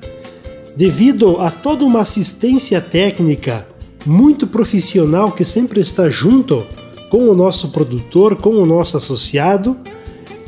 devido 0.78 1.42
a 1.42 1.50
toda 1.50 1.84
uma 1.84 2.02
assistência 2.02 2.80
técnica 2.80 3.66
muito 4.06 4.46
profissional 4.46 5.32
que 5.32 5.44
sempre 5.44 5.82
está 5.82 6.08
junto 6.08 6.64
com 7.10 7.28
o 7.28 7.34
nosso 7.34 7.70
produtor, 7.70 8.36
com 8.36 8.52
o 8.52 8.66
nosso 8.66 8.96
associado, 8.96 9.76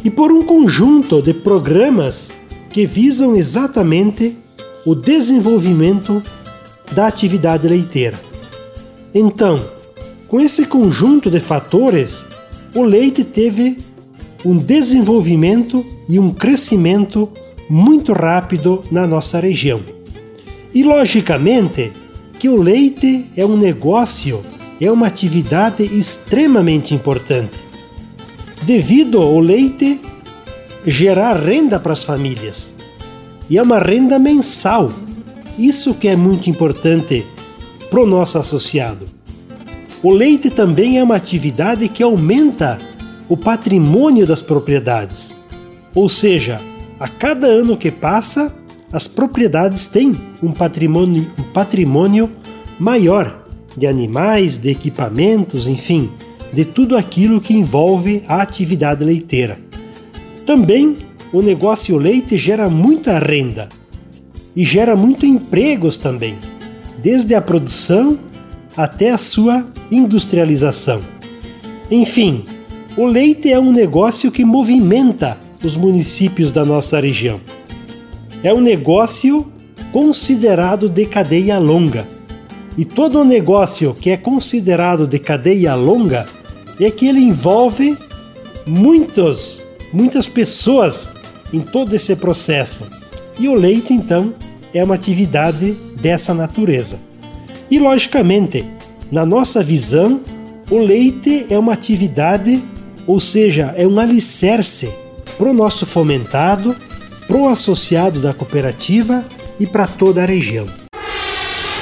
e 0.03 0.12
por 0.12 0.31
um 0.31 0.43
conjunto 0.43 1.20
de 1.20 1.34
programas 1.34 2.31
que 2.70 2.86
visam 2.86 3.36
exatamente 3.36 4.38
o 4.86 4.93
desenvolvimento 4.93 6.22
da 6.91 7.08
atividade 7.08 7.67
leiteira. 7.67 8.22
Então, 9.15 9.65
com 10.27 10.39
esse 10.39 10.65
conjunto 10.65 11.27
de 11.27 11.39
fatores, 11.39 12.24
o 12.75 12.84
leite 12.84 13.24
teve 13.24 13.89
um 14.43 14.57
desenvolvimento 14.57 15.86
e 16.07 16.19
um 16.19 16.31
crescimento 16.31 17.29
muito 17.69 18.13
rápido 18.13 18.83
na 18.91 19.07
nossa 19.07 19.39
região. 19.39 19.81
E 20.74 20.83
logicamente 20.83 21.91
que 22.39 22.50
o 22.50 22.62
leite 22.62 23.25
é 23.38 23.45
um 23.45 23.55
negócio, 23.55 24.43
é 24.79 24.91
uma 24.91 25.07
atividade 25.07 25.83
extremamente 25.83 26.93
importante. 26.93 27.60
Devido 28.63 29.21
ao 29.21 29.39
leite 29.39 30.00
gerar 30.86 31.33
renda 31.33 31.79
para 31.79 31.93
as 31.93 32.03
famílias. 32.03 32.74
E 33.50 33.57
é 33.57 33.62
uma 33.62 33.79
renda 33.79 34.17
mensal. 34.17 34.91
Isso 35.57 35.93
que 35.93 36.07
é 36.07 36.15
muito 36.15 36.50
importante 36.50 37.25
para 37.89 38.01
o 38.01 38.05
nosso 38.05 38.38
associado. 38.38 39.05
O 40.01 40.12
leite 40.12 40.50
também 40.50 40.98
é 40.98 41.03
uma 41.03 41.15
atividade 41.15 41.88
que 41.88 42.01
aumenta 42.01 42.77
o 43.31 43.38
patrimônio 43.38 44.27
das 44.27 44.41
propriedades. 44.41 45.33
Ou 45.95 46.09
seja, 46.09 46.59
a 47.00 47.07
cada 47.07 47.47
ano 47.47 47.77
que 47.77 47.89
passa, 47.89 48.53
as 48.91 49.07
propriedades 49.07 49.88
têm 49.88 50.11
um 50.43 50.51
patrimônio, 50.51 51.31
um 51.39 51.43
patrimônio 51.43 52.29
maior 52.77 53.45
de 53.77 53.88
animais, 53.88 54.57
de 54.57 54.69
equipamentos, 54.69 55.65
enfim, 55.65 56.11
de 56.51 56.65
tudo 56.65 56.97
aquilo 56.97 57.39
que 57.39 57.53
envolve 57.53 58.21
a 58.27 58.41
atividade 58.41 59.05
leiteira. 59.05 59.57
Também 60.45 60.97
o 61.31 61.41
negócio 61.41 61.95
leite 61.95 62.38
gera 62.38 62.69
muita 62.69 63.17
renda 63.17 63.69
e 64.53 64.65
gera 64.65 64.93
muito 64.93 65.25
empregos 65.25 65.97
também, 65.97 66.35
desde 67.01 67.33
a 67.33 67.41
produção 67.41 68.19
até 68.75 69.09
a 69.09 69.17
sua 69.17 69.65
industrialização. 69.89 71.00
Enfim, 71.89 72.43
o 72.98 73.05
leite 73.05 73.51
é 73.51 73.60
um 73.60 73.71
negócio 73.71 74.29
que 74.29 74.43
movimenta 74.43 75.38
os 75.63 75.77
municípios 75.77 76.51
da 76.51 76.65
nossa 76.65 77.00
região. 77.00 77.39
É 78.43 78.53
um 78.53 78.60
negócio 78.60 79.50
considerado 79.93 80.89
de 80.89 81.05
cadeia 81.05 81.57
longa. 81.57 82.05
E 82.77 82.83
todo 82.83 83.24
negócio 83.24 83.93
que 83.93 84.10
é 84.10 84.17
considerado 84.17 85.07
de 85.07 85.19
cadeia 85.19 85.74
longa 85.74 86.27
é 86.79 86.89
que 86.91 87.07
ele 87.07 87.21
envolve 87.21 87.98
muitos, 88.65 89.63
muitas 89.93 90.27
pessoas 90.27 91.13
em 91.53 91.62
todo 91.62 91.93
esse 91.93 92.15
processo. 92.15 92.83
E 93.39 93.48
o 93.48 93.53
leite, 93.53 93.93
então, 93.93 94.33
é 94.74 94.83
uma 94.83 94.95
atividade 94.95 95.77
dessa 96.01 96.33
natureza. 96.33 97.00
E, 97.69 97.79
logicamente, 97.79 98.67
na 99.12 99.25
nossa 99.25 99.63
visão, 99.63 100.19
o 100.69 100.77
leite 100.77 101.45
é 101.50 101.57
uma 101.57 101.74
atividade 101.74 102.63
ou 103.11 103.19
seja, 103.19 103.73
é 103.75 103.85
um 103.85 103.99
alicerce 103.99 104.89
para 105.37 105.49
o 105.49 105.53
nosso 105.53 105.85
fomentado, 105.85 106.73
para 107.27 107.35
o 107.35 107.49
associado 107.49 108.21
da 108.21 108.33
cooperativa 108.33 109.21
e 109.59 109.67
para 109.67 109.85
toda 109.85 110.23
a 110.23 110.25
região. 110.25 110.65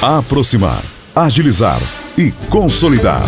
Aproximar, 0.02 0.82
agilizar 1.16 1.80
e 2.18 2.32
consolidar. 2.50 3.22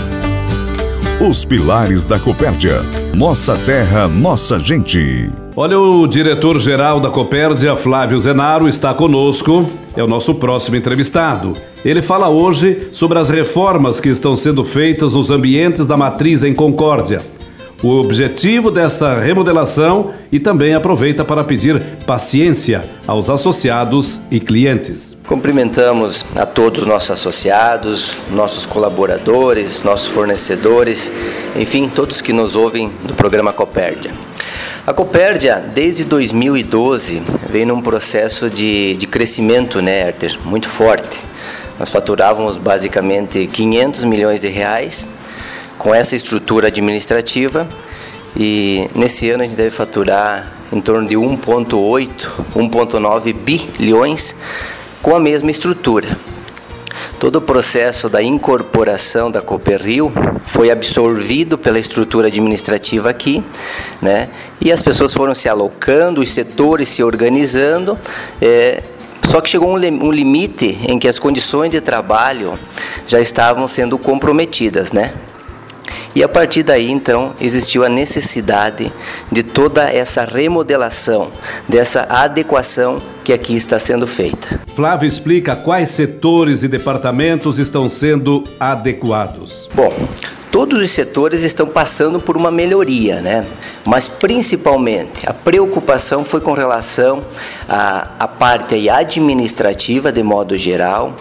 Os 1.20 1.46
pilares 1.46 2.04
da 2.04 2.20
Copérdia. 2.20 2.82
Nossa 3.14 3.56
terra, 3.56 4.08
nossa 4.08 4.58
gente. 4.58 5.30
Olha, 5.56 5.78
o 5.78 6.08
diretor-geral 6.08 7.00
da 7.00 7.12
Copérdia, 7.12 7.76
Flávio 7.76 8.20
Zenaro, 8.20 8.68
está 8.68 8.96
conosco. 8.96 9.70
É 9.96 10.04
o 10.04 10.08
nosso 10.08 10.34
próximo 10.34 10.76
entrevistado. 10.76 11.54
Ele 11.86 12.02
fala 12.02 12.30
hoje 12.30 12.88
sobre 12.92 13.20
as 13.20 13.30
reformas 13.30 14.00
que 14.00 14.10
estão 14.10 14.36
sendo 14.36 14.64
feitas 14.64 15.14
nos 15.14 15.30
ambientes 15.30 15.86
da 15.86 15.96
matriz 15.96 16.42
em 16.42 16.56
Concórdia 16.56 17.22
o 17.84 18.00
objetivo 18.00 18.70
dessa 18.70 19.20
remodelação 19.20 20.14
e 20.32 20.40
também 20.40 20.74
aproveita 20.74 21.26
para 21.26 21.44
pedir 21.44 21.84
paciência 22.06 22.84
aos 23.08 23.30
associados 23.30 24.22
e 24.30 24.40
clientes. 24.40 25.18
Cumprimentamos 25.28 26.24
a 26.36 26.46
todos 26.46 26.82
os 26.82 26.88
nossos 26.88 27.12
associados, 27.12 28.16
nossos 28.32 28.66
colaboradores, 28.66 29.82
nossos 29.84 30.08
fornecedores, 30.08 31.12
enfim, 31.56 31.90
todos 31.90 32.22
que 32.22 32.32
nos 32.32 32.56
ouvem 32.56 32.92
do 33.04 33.14
programa 33.14 33.52
Copérdia. 33.52 34.12
A 34.86 34.94
Copérdia, 34.94 35.64
desde 35.74 36.06
2012, 36.06 37.22
vem 37.50 37.66
num 37.66 37.82
processo 37.82 38.50
de, 38.50 38.96
de 38.96 39.08
crescimento, 39.08 39.82
né, 39.82 40.08
Herter, 40.08 40.40
muito 40.44 40.68
forte. 40.68 41.24
Nós 41.80 41.90
faturávamos 41.90 42.58
basicamente 42.58 43.48
500 43.48 44.04
milhões 44.04 44.42
de 44.42 44.48
reais 44.48 45.08
com 45.82 45.96
essa 45.96 46.16
estrutura 46.16 46.68
administrativa 46.68 47.68
e 48.38 48.88
nesse 48.94 49.32
ano 49.32 49.42
a 49.42 49.46
gente 49.48 49.58
deve 49.58 49.72
faturar 49.72 50.48
em 50.72 50.80
torno 50.80 51.08
de 51.08 51.16
1,8, 51.16 52.28
1,9 52.56 53.34
bilhões 53.34 54.36
com 55.02 55.16
a 55.16 55.20
mesma 55.20 55.50
estrutura. 55.50 56.08
Todo 57.20 57.38
o 57.38 57.42
processo 57.42 58.08
da 58.10 58.22
incorporação 58.22 59.32
da 59.32 59.42
Cooperrio 59.42 60.14
foi 60.46 60.70
absorvido 60.70 61.58
pela 61.58 61.80
estrutura 61.80 62.28
administrativa 62.28 63.10
aqui, 63.10 63.44
né? 64.00 64.30
E 64.62 64.72
as 64.72 64.84
pessoas 64.84 65.12
foram 65.16 65.34
se 65.34 65.50
alocando, 65.50 66.22
os 66.22 66.30
setores 66.30 66.90
se 66.90 67.04
organizando. 67.04 67.98
É, 68.40 68.84
só 69.26 69.42
que 69.42 69.50
chegou 69.50 69.76
um, 69.76 70.06
um 70.06 70.12
limite 70.12 70.78
em 70.88 71.00
que 71.00 71.08
as 71.08 71.18
condições 71.18 71.72
de 71.72 71.82
trabalho 71.82 72.54
já 73.08 73.20
estavam 73.20 73.68
sendo 73.68 73.98
comprometidas, 73.98 74.92
né? 74.92 75.14
E 76.14 76.24
a 76.24 76.28
partir 76.28 76.64
daí, 76.64 76.90
então, 76.90 77.34
existiu 77.40 77.86
a 77.86 77.90
necessidade 77.90 78.92
de 79.32 79.44
toda 79.44 79.84
essa 79.84 80.24
remodelação, 80.24 81.30
dessa 81.68 82.06
adequação 82.10 83.02
que 83.24 83.32
aqui 83.32 83.56
está 83.56 83.80
sendo 83.80 84.06
feita. 84.06 84.60
Flávio 84.76 85.08
explica 85.08 85.56
quais 85.56 85.90
setores 85.90 86.64
e 86.64 86.68
departamentos 86.68 87.60
estão 87.60 87.90
sendo 87.90 88.44
adequados. 88.60 89.70
Bom, 89.74 89.94
todos 90.52 90.82
os 90.82 90.92
setores 90.92 91.44
estão 91.44 91.66
passando 91.68 92.20
por 92.20 92.36
uma 92.36 92.52
melhoria, 92.52 93.22
né? 93.22 93.46
Mas 93.86 94.08
principalmente 94.08 95.28
a 95.28 95.34
preocupação 95.34 96.26
foi 96.26 96.42
com 96.42 96.54
relação 96.54 97.24
à, 97.68 98.08
à 98.20 98.28
parte 98.28 98.90
administrativa 98.90 100.12
de 100.12 100.22
modo 100.22 100.58
geral, 100.58 101.16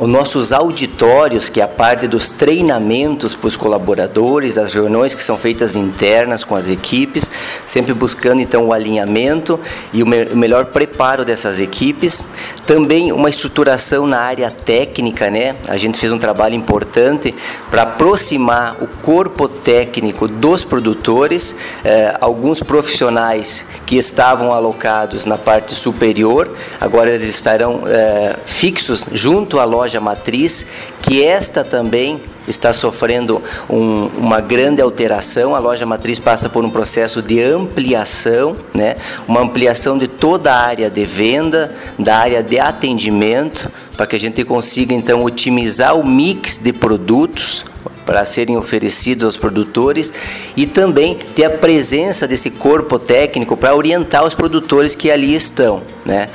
os 0.00 0.08
nossos 0.08 0.50
auditórios, 0.50 1.50
que 1.50 1.60
é 1.60 1.64
a 1.64 1.68
parte 1.68 2.08
dos 2.08 2.32
treinamentos 2.32 3.34
para 3.34 3.46
os 3.46 3.54
colaboradores, 3.54 4.56
as 4.56 4.72
reuniões 4.72 5.14
que 5.14 5.22
são 5.22 5.36
feitas 5.36 5.76
internas 5.76 6.42
com 6.42 6.56
as 6.56 6.70
equipes, 6.70 7.30
sempre 7.66 7.92
buscando 7.92 8.40
então 8.40 8.66
o 8.66 8.72
alinhamento 8.72 9.60
e 9.92 10.02
o, 10.02 10.06
me 10.06 10.24
o 10.24 10.36
melhor 10.36 10.64
preparo 10.66 11.22
dessas 11.22 11.60
equipes. 11.60 12.24
Também 12.66 13.12
uma 13.12 13.28
estruturação 13.28 14.06
na 14.06 14.20
área 14.20 14.50
técnica, 14.50 15.30
né? 15.30 15.54
A 15.68 15.76
gente 15.76 15.98
fez 15.98 16.10
um 16.10 16.18
trabalho 16.18 16.54
importante 16.54 17.34
para 17.70 17.82
aproximar 17.82 18.76
o 18.80 18.86
corpo 18.86 19.48
técnico 19.48 20.26
dos 20.26 20.64
produtores, 20.64 21.54
eh, 21.84 22.16
alguns 22.22 22.62
profissionais 22.62 23.66
que 23.84 23.96
estavam 23.96 24.52
alocados 24.52 25.26
na 25.26 25.36
parte 25.36 25.74
superior, 25.74 26.48
agora 26.80 27.10
eles 27.10 27.28
estarão 27.28 27.82
eh, 27.86 28.36
fixos 28.46 29.06
junto 29.12 29.58
à 29.58 29.64
loja 29.64 29.89
loja 29.90 30.00
matriz, 30.00 30.64
que 31.02 31.24
esta 31.24 31.64
também 31.64 32.20
está 32.46 32.72
sofrendo 32.72 33.42
um, 33.68 34.06
uma 34.16 34.40
grande 34.40 34.80
alteração. 34.80 35.56
A 35.56 35.58
loja 35.58 35.84
matriz 35.84 36.20
passa 36.20 36.48
por 36.48 36.64
um 36.64 36.70
processo 36.70 37.20
de 37.20 37.42
ampliação, 37.42 38.56
né? 38.72 38.96
uma 39.26 39.40
ampliação 39.40 39.98
de 39.98 40.06
toda 40.06 40.52
a 40.52 40.60
área 40.60 40.88
de 40.88 41.04
venda, 41.04 41.74
da 41.98 42.18
área 42.18 42.42
de 42.42 42.60
atendimento, 42.60 43.70
para 43.96 44.06
que 44.06 44.14
a 44.14 44.20
gente 44.20 44.44
consiga 44.44 44.94
então 44.94 45.24
otimizar 45.24 45.96
o 45.96 46.06
mix 46.06 46.56
de 46.58 46.72
produtos 46.72 47.64
para 48.04 48.24
serem 48.24 48.56
oferecidos 48.56 49.24
aos 49.24 49.36
produtores 49.36 50.12
e 50.56 50.66
também 50.66 51.16
ter 51.34 51.44
a 51.44 51.50
presença 51.50 52.26
desse 52.26 52.50
corpo 52.50 52.98
técnico 52.98 53.56
para 53.56 53.74
orientar 53.74 54.24
os 54.24 54.34
produtores 54.34 54.94
que 54.94 55.10
ali 55.10 55.34
estão. 55.34 55.82
Né? 56.04 56.26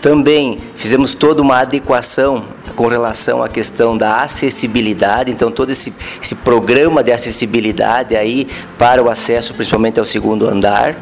Também 0.00 0.58
fizemos 0.76 1.14
toda 1.14 1.42
uma 1.42 1.60
adequação 1.60 2.44
com 2.76 2.86
relação 2.86 3.42
à 3.42 3.48
questão 3.48 3.96
da 3.96 4.22
acessibilidade, 4.22 5.30
então 5.30 5.50
todo 5.50 5.70
esse, 5.70 5.92
esse 6.22 6.34
programa 6.34 7.02
de 7.02 7.12
acessibilidade 7.12 8.16
aí 8.16 8.46
para 8.78 9.02
o 9.02 9.08
acesso 9.08 9.54
principalmente 9.54 10.00
ao 10.00 10.04
segundo 10.04 10.48
andar 10.48 10.96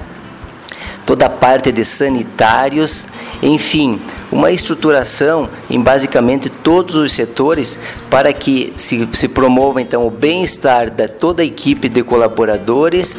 toda 1.06 1.26
a 1.26 1.30
parte 1.30 1.73
de 1.73 1.85
sanitários, 1.85 3.06
enfim, 3.42 4.00
uma 4.30 4.50
estruturação 4.50 5.49
em 5.68 5.80
basicamente 5.80 6.49
todos 6.49 6.94
os 6.94 7.12
setores 7.12 7.78
para 8.09 8.32
que 8.32 8.73
se, 8.76 9.09
se 9.12 9.28
promova 9.28 9.82
então 9.82 10.06
o 10.06 10.11
bem-estar 10.11 10.90
da 10.90 11.09
toda 11.09 11.42
a 11.42 11.44
equipe 11.44 11.88
de 11.88 12.02
colaboradores 12.02 13.16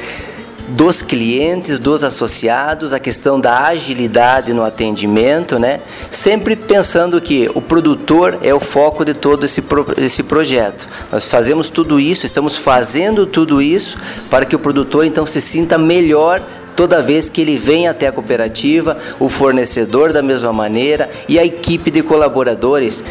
dos 0.69 1.01
clientes, 1.01 1.77
dos 1.77 2.03
associados, 2.03 2.93
a 2.93 2.99
questão 2.99 3.39
da 3.39 3.67
agilidade 3.67 4.53
no 4.53 4.63
atendimento, 4.63 5.59
né? 5.59 5.81
Sempre 6.09 6.55
pensando 6.55 7.19
que 7.19 7.49
o 7.53 7.61
produtor 7.61 8.39
é 8.41 8.53
o 8.53 8.59
foco 8.59 9.03
de 9.03 9.13
todo 9.13 9.45
esse, 9.45 9.61
pro, 9.61 9.85
esse 9.97 10.23
projeto. 10.23 10.87
Nós 11.11 11.25
fazemos 11.25 11.69
tudo 11.69 11.99
isso, 11.99 12.25
estamos 12.25 12.57
fazendo 12.57 13.25
tudo 13.25 13.61
isso 13.61 13.97
para 14.29 14.45
que 14.45 14.55
o 14.55 14.59
produtor 14.59 15.05
então 15.05 15.25
se 15.25 15.41
sinta 15.41 15.77
melhor 15.77 16.41
toda 16.75 17.01
vez 17.01 17.29
que 17.29 17.41
ele 17.41 17.55
vem 17.55 17.87
até 17.87 18.07
a 18.07 18.11
cooperativa, 18.11 18.97
o 19.19 19.29
fornecedor 19.29 20.11
da 20.11 20.21
mesma 20.21 20.53
maneira 20.53 21.09
e 21.27 21.37
a 21.39 21.45
equipe 21.45 21.89
de 21.89 22.01
colaboradores 22.01 23.03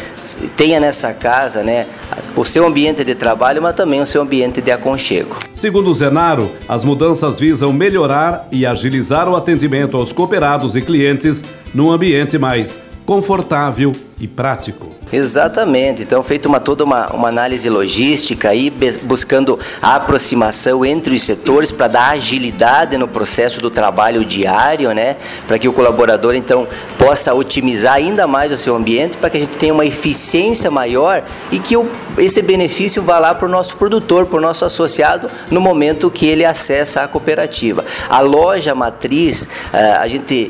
tenha 0.55 0.79
nessa 0.79 1.13
casa, 1.13 1.63
né, 1.63 1.87
o 2.35 2.43
seu 2.43 2.65
ambiente 2.65 3.03
de 3.03 3.15
trabalho, 3.15 3.61
mas 3.61 3.73
também 3.73 4.01
o 4.01 4.05
seu 4.05 4.21
ambiente 4.21 4.61
de 4.61 4.71
aconchego. 4.71 5.37
Segundo 5.53 5.89
o 5.89 5.93
Zenaro, 5.93 6.51
as 6.67 6.83
mudanças 6.83 7.39
visam 7.39 7.71
melhorar 7.71 8.47
e 8.51 8.65
agilizar 8.65 9.29
o 9.29 9.35
atendimento 9.35 9.97
aos 9.97 10.11
cooperados 10.11 10.75
e 10.75 10.81
clientes 10.81 11.43
num 11.73 11.91
ambiente 11.91 12.37
mais 12.37 12.79
confortável 13.05 13.93
e 14.23 14.27
prático. 14.27 14.89
Exatamente. 15.11 16.01
Então, 16.01 16.23
feito 16.23 16.47
uma, 16.47 16.59
toda 16.59 16.83
uma, 16.83 17.07
uma 17.07 17.27
análise 17.27 17.69
logística 17.69 18.49
aí, 18.49 18.73
buscando 19.03 19.59
a 19.81 19.95
aproximação 19.95 20.83
entre 20.83 21.13
os 21.13 21.21
setores 21.21 21.71
para 21.71 21.87
dar 21.87 22.09
agilidade 22.11 22.97
no 22.97 23.07
processo 23.07 23.61
do 23.61 23.69
trabalho 23.69 24.25
diário, 24.25 24.91
né? 24.91 25.17
Para 25.45 25.59
que 25.59 25.67
o 25.67 25.73
colaborador, 25.73 26.33
então, 26.33 26.67
possa 26.97 27.33
otimizar 27.33 27.95
ainda 27.95 28.25
mais 28.25 28.51
o 28.51 28.57
seu 28.57 28.75
ambiente, 28.75 29.17
para 29.17 29.29
que 29.29 29.37
a 29.37 29.39
gente 29.41 29.57
tenha 29.57 29.73
uma 29.73 29.85
eficiência 29.85 30.71
maior 30.71 31.23
e 31.51 31.59
que 31.59 31.77
o, 31.77 31.87
esse 32.17 32.41
benefício 32.41 33.03
vá 33.03 33.19
lá 33.19 33.35
para 33.35 33.45
o 33.45 33.51
nosso 33.51 33.75
produtor, 33.77 34.25
para 34.25 34.37
o 34.37 34.41
nosso 34.41 34.65
associado, 34.65 35.29
no 35.51 35.61
momento 35.61 36.09
que 36.09 36.25
ele 36.25 36.45
acessa 36.45 37.01
a 37.01 37.07
cooperativa. 37.07 37.85
A 38.09 38.21
loja 38.21 38.73
matriz, 38.73 39.47
eh, 39.71 39.91
a 39.91 40.07
gente 40.07 40.49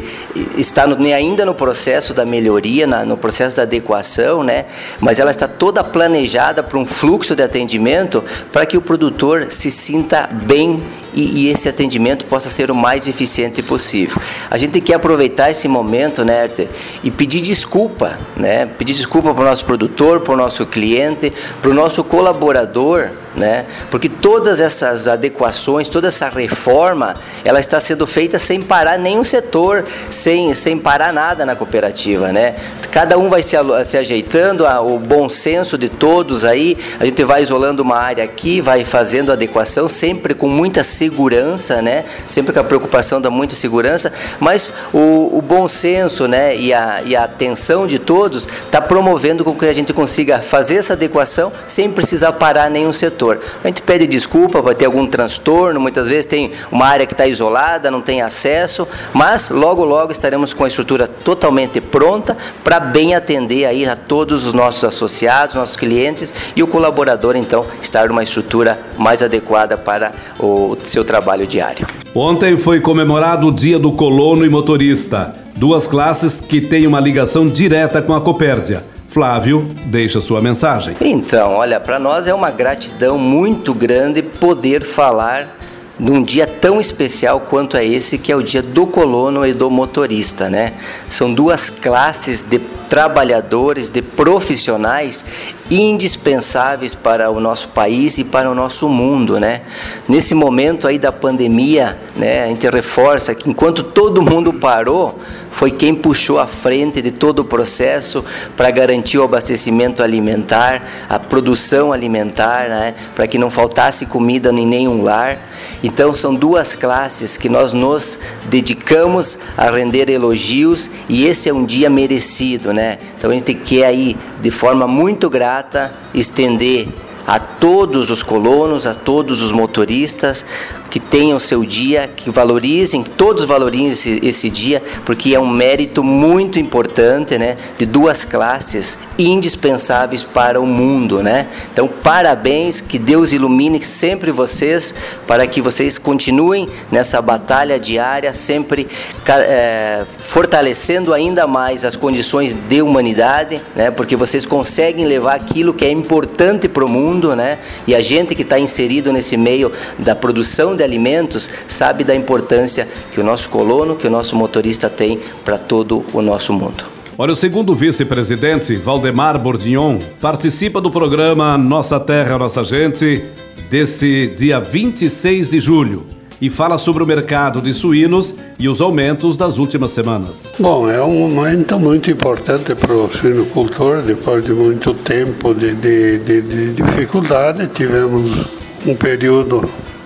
está 0.57 0.87
no, 0.87 0.95
ainda 1.13 1.45
no 1.45 1.53
processo 1.53 2.13
da 2.13 2.23
melhoria, 2.23 2.87
no 2.87 3.17
processo 3.17 3.55
da 3.55 3.62
adequação, 3.63 4.43
né? 4.43 4.65
Mas 4.99 5.19
ela 5.19 5.31
está 5.31 5.47
toda 5.47 5.83
planejada 5.83 6.63
para 6.63 6.77
um 6.77 6.85
fluxo 6.85 7.35
de 7.35 7.43
atendimento 7.43 8.23
para 8.51 8.65
que 8.65 8.77
o 8.77 8.81
produtor 8.81 9.47
se 9.49 9.69
sinta 9.71 10.29
bem 10.31 10.81
e, 11.13 11.45
e, 11.45 11.49
esse 11.49 11.69
atendimento 11.69 12.25
possa 12.25 12.49
ser 12.49 12.71
o 12.71 12.75
mais 12.75 13.07
eficiente 13.07 13.61
possível. 13.61 14.19
A 14.49 14.57
gente 14.57 14.81
quer 14.81 14.95
aproveitar 14.95 15.51
esse 15.51 15.67
momento, 15.67 16.25
né, 16.25 16.43
Arthur, 16.43 16.67
e 17.03 17.11
pedir 17.11 17.41
desculpa, 17.41 18.17
né? 18.35 18.65
Pedir 18.65 18.93
desculpa 18.93 19.33
para 19.33 19.43
o 19.43 19.45
nosso 19.45 19.63
produtor, 19.63 20.21
para 20.21 20.33
o 20.33 20.37
nosso 20.37 20.65
cliente, 20.65 21.31
para 21.61 21.69
o 21.69 21.73
nosso 21.73 22.03
colaborador, 22.03 23.11
né? 23.35 23.65
Porque 23.89 24.07
todas 24.07 24.61
essas 24.61 25.07
adequações, 25.07 25.87
toda 25.87 26.07
essa 26.07 26.29
reforma, 26.29 27.13
ela 27.43 27.59
está 27.59 27.79
sendo 27.79 28.05
feita 28.05 28.37
sem 28.37 28.61
parar 28.61 28.97
nenhum 28.97 29.23
setor, 29.23 29.85
sem, 30.09 30.53
sem 30.53 30.77
parar 30.77 31.11
nada 31.11 31.45
na 31.45 31.55
cooperativa, 31.55 32.31
né? 32.31 32.55
Cada 32.91 33.17
um 33.17 33.29
vai 33.29 33.41
se, 33.41 33.55
se 33.85 33.97
ajeitando, 33.97 34.67
a, 34.67 34.79
o 34.79 34.99
bom 34.99 35.27
senso 35.27 35.77
de 35.77 35.89
todos 35.89 36.45
aí, 36.45 36.77
a 36.99 37.05
gente 37.05 37.23
vai 37.23 37.41
isolando 37.41 37.81
uma 37.81 37.97
área 37.97 38.23
aqui, 38.23 38.61
vai 38.61 38.85
fazendo 38.85 39.31
adequação, 39.31 39.87
sempre 39.87 40.33
com 40.33 40.47
muita 40.47 40.83
segurança, 40.83 41.81
né? 41.81 42.05
Sempre 42.27 42.53
com 42.53 42.59
a 42.59 42.63
preocupação 42.63 43.19
da 43.19 43.29
muita 43.29 43.55
segurança, 43.55 44.11
mas 44.39 44.71
o, 44.93 45.37
o 45.37 45.41
bom 45.41 45.67
senso, 45.67 46.27
né? 46.27 46.55
E 46.55 46.73
a, 46.73 47.01
e 47.03 47.15
a 47.15 47.23
atenção 47.23 47.87
de 47.87 47.97
todos 47.97 48.45
está 48.45 48.79
promovendo 48.79 49.43
com 49.43 49.55
que 49.55 49.65
a 49.65 49.73
gente 49.73 49.91
consiga 49.93 50.39
fazer 50.39 50.75
essa 50.75 50.93
adequação 50.93 51.51
sem 51.67 51.91
precisar 51.91 52.33
parar 52.33 52.69
nenhum 52.69 52.93
setor. 52.93 53.22
A 53.31 53.67
gente 53.67 53.81
pede 53.81 54.07
desculpa 54.07 54.61
para 54.61 54.73
ter 54.73 54.85
algum 54.85 55.05
transtorno, 55.07 55.79
muitas 55.79 56.07
vezes 56.07 56.25
tem 56.25 56.51
uma 56.71 56.85
área 56.85 57.05
que 57.05 57.13
está 57.13 57.25
isolada, 57.27 57.89
não 57.89 58.01
tem 58.01 58.21
acesso, 58.21 58.87
mas 59.13 59.49
logo 59.49 59.83
logo 59.83 60.11
estaremos 60.11 60.53
com 60.53 60.63
a 60.63 60.67
estrutura 60.67 61.07
totalmente 61.07 61.79
pronta 61.79 62.35
para 62.63 62.79
bem 62.79 63.15
atender 63.15 63.65
aí 63.65 63.85
a 63.85 63.95
todos 63.95 64.45
os 64.45 64.53
nossos 64.53 64.83
associados, 64.83 65.55
nossos 65.55 65.75
clientes 65.75 66.33
e 66.55 66.63
o 66.63 66.67
colaborador 66.67 67.35
então 67.35 67.65
estar 67.81 68.07
numa 68.07 68.23
estrutura 68.23 68.79
mais 68.97 69.21
adequada 69.23 69.77
para 69.77 70.11
o 70.39 70.75
seu 70.83 71.03
trabalho 71.03 71.47
diário. 71.47 71.87
Ontem 72.15 72.57
foi 72.57 72.79
comemorado 72.79 73.47
o 73.47 73.51
Dia 73.51 73.79
do 73.79 73.91
Colono 73.91 74.45
e 74.45 74.49
Motorista, 74.49 75.35
duas 75.55 75.87
classes 75.87 76.39
que 76.39 76.61
têm 76.61 76.85
uma 76.85 76.99
ligação 76.99 77.47
direta 77.47 78.01
com 78.01 78.13
a 78.13 78.21
Copérdia. 78.21 78.92
Flávio, 79.13 79.63
deixa 79.85 80.19
sua 80.19 80.41
mensagem. 80.41 80.97
Então, 80.99 81.53
olha, 81.53 81.79
para 81.79 81.99
nós 81.99 82.25
é 82.25 82.33
uma 82.33 82.49
gratidão 82.49 83.15
muito 83.15 83.71
grande 83.71 84.23
poder 84.23 84.81
falar 84.81 85.55
de 85.99 86.11
um 86.11 86.23
dia 86.23 86.47
tão 86.47 86.81
especial 86.81 87.41
quanto 87.41 87.77
é 87.77 87.85
esse, 87.85 88.17
que 88.17 88.31
é 88.31 88.35
o 88.35 88.41
dia 88.41 88.63
do 88.63 88.87
colono 88.87 89.45
e 89.45 89.53
do 89.53 89.69
motorista, 89.69 90.49
né? 90.49 90.73
São 91.07 91.31
duas 91.31 91.69
classes 91.69 92.43
de 92.43 92.57
trabalhadores, 92.89 93.87
de 93.89 94.01
profissionais 94.01 95.23
indispensáveis 95.69 96.95
para 96.95 97.29
o 97.29 97.39
nosso 97.39 97.69
país 97.69 98.17
e 98.17 98.23
para 98.23 98.49
o 98.49 98.55
nosso 98.55 98.89
mundo, 98.89 99.39
né? 99.39 99.61
Nesse 100.09 100.33
momento 100.33 100.87
aí 100.87 100.97
da 100.97 101.11
pandemia, 101.11 101.97
né, 102.15 102.43
a 102.43 102.47
gente 102.47 102.67
reforça 102.67 103.33
que 103.35 103.49
enquanto 103.49 103.83
todo 103.83 104.21
mundo 104.21 104.51
parou, 104.51 105.19
foi 105.53 105.69
quem 105.69 105.93
puxou 105.93 106.39
a 106.39 106.47
frente 106.47 107.01
de 107.01 107.11
todo 107.11 107.39
o 107.39 107.45
processo 107.45 108.25
para 108.57 108.71
garantir 108.71 109.19
o 109.19 109.23
abastecimento 109.23 110.01
alimentar, 110.01 110.83
a 111.07 111.19
produção 111.19 111.93
alimentar, 111.93 112.67
né, 112.67 112.95
para 113.15 113.27
que 113.27 113.37
não 113.37 113.51
faltasse 113.51 114.07
comida 114.07 114.49
em 114.49 114.65
nenhum 114.65 115.03
lar. 115.03 115.37
Então 115.83 116.13
são 116.13 116.33
duas 116.33 116.73
classes 116.73 117.37
que 117.37 117.47
nós 117.47 117.71
nos 117.71 118.17
dedicamos 118.45 119.37
a 119.55 119.69
render 119.69 120.09
elogios 120.09 120.89
e 121.07 121.25
esse 121.25 121.47
é 121.47 121.53
um 121.53 121.65
dia 121.65 121.89
merecido, 121.89 122.73
né? 122.73 122.97
Então 123.17 123.29
a 123.29 123.33
gente 123.33 123.53
quer 123.53 123.85
aí 123.85 124.17
de 124.41 124.49
forma 124.49 124.87
muito 124.87 125.29
grata 125.29 125.93
estender 126.15 126.87
a 127.25 127.39
todos 127.39 128.09
os 128.09 128.21
colonos, 128.21 128.85
a 128.85 128.93
todos 128.93 129.41
os 129.41 129.51
motoristas 129.51 130.45
que 130.93 130.99
tenham 130.99 131.39
seu 131.39 131.65
dia, 131.65 132.07
que 132.07 132.29
valorizem, 132.29 133.01
todos 133.01 133.45
valorizem 133.45 133.87
esse, 133.87 134.19
esse 134.23 134.47
dia, 134.47 134.83
porque 135.03 135.33
é 135.33 135.39
um 135.39 135.49
mérito 135.49 136.03
muito 136.03 136.59
importante, 136.59 137.35
né, 137.35 137.57
de 137.79 137.83
duas 137.83 138.23
classes 138.23 138.95
indispensáveis 139.17 140.21
para 140.21 140.61
o 140.61 140.67
mundo, 140.67 141.23
né? 141.23 141.47
Então, 141.71 141.87
parabéns, 141.87 142.79
que 142.79 142.99
Deus 142.99 143.33
ilumine 143.33 143.83
sempre 143.83 144.31
vocês, 144.31 144.93
para 145.25 145.47
que 145.47 145.61
vocês 145.61 145.97
continuem 145.97 146.69
nessa 146.91 147.19
batalha 147.23 147.79
diária, 147.79 148.31
sempre 148.31 148.87
é, 149.27 150.03
fortalecendo 150.19 151.11
ainda 151.11 151.47
mais 151.47 151.83
as 151.85 151.95
condições 151.95 152.53
de 152.53 152.83
humanidade, 152.83 153.59
né? 153.75 153.89
Porque 153.89 154.15
vocês 154.15 154.45
conseguem 154.45 155.05
levar 155.05 155.33
aquilo 155.33 155.73
que 155.73 155.85
é 155.85 155.91
importante 155.91 156.69
para 156.69 156.85
o 156.85 156.87
mundo, 156.87 157.12
né? 157.35 157.59
E 157.87 157.95
a 157.95 158.01
gente 158.01 158.35
que 158.35 158.41
está 158.41 158.59
inserido 158.59 159.11
nesse 159.11 159.37
meio 159.37 159.71
da 159.99 160.15
produção 160.15 160.75
de 160.75 160.83
alimentos 160.83 161.49
sabe 161.67 162.03
da 162.03 162.15
importância 162.15 162.87
que 163.11 163.19
o 163.19 163.23
nosso 163.23 163.49
colono, 163.49 163.95
que 163.95 164.07
o 164.07 164.09
nosso 164.09 164.35
motorista 164.35 164.89
tem 164.89 165.19
para 165.43 165.57
todo 165.57 166.05
o 166.13 166.21
nosso 166.21 166.53
mundo. 166.53 166.85
Olha, 167.17 167.33
o 167.33 167.35
segundo 167.35 167.75
vice-presidente, 167.75 168.75
Valdemar 168.75 169.37
Bordignon, 169.37 169.99
participa 170.19 170.81
do 170.81 170.89
programa 170.89 171.57
Nossa 171.57 171.99
Terra, 171.99 172.39
Nossa 172.39 172.63
Gente, 172.63 173.23
desse 173.69 174.27
dia 174.35 174.59
26 174.59 175.51
de 175.51 175.59
julho 175.59 176.12
e 176.43 176.49
fala 176.49 176.77
sobre 176.77 177.01
o 177.01 177.07
mercado 177.07 177.61
de 177.61 177.73
suínos 177.73 178.35
e 178.59 178.67
os 178.67 178.81
aumentos 178.81 179.37
das 179.37 179.57
últimas 179.57 179.93
semanas. 179.93 180.51
Bom, 180.59 180.89
é 180.89 181.01
um 181.01 181.29
momento 181.29 181.79
muito 181.79 182.11
importante 182.11 182.75
para 182.75 182.91
o 182.91 183.09
suinocultor, 183.09 184.01
depois 184.01 184.45
de 184.45 184.51
muito 184.51 184.93
tempo 184.93 185.53
de, 185.53 185.73
de, 185.73 186.17
de, 186.17 186.41
de 186.41 186.73
dificuldade, 186.73 187.65
tivemos 187.67 188.45
um 188.85 188.93
período 188.93 189.63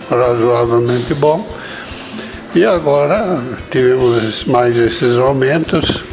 razoavelmente 0.08 1.12
bom. 1.16 1.44
E 2.54 2.64
agora 2.64 3.44
tivemos 3.72 4.46
mais 4.46 4.78
esses 4.78 5.18
aumentos 5.18 6.04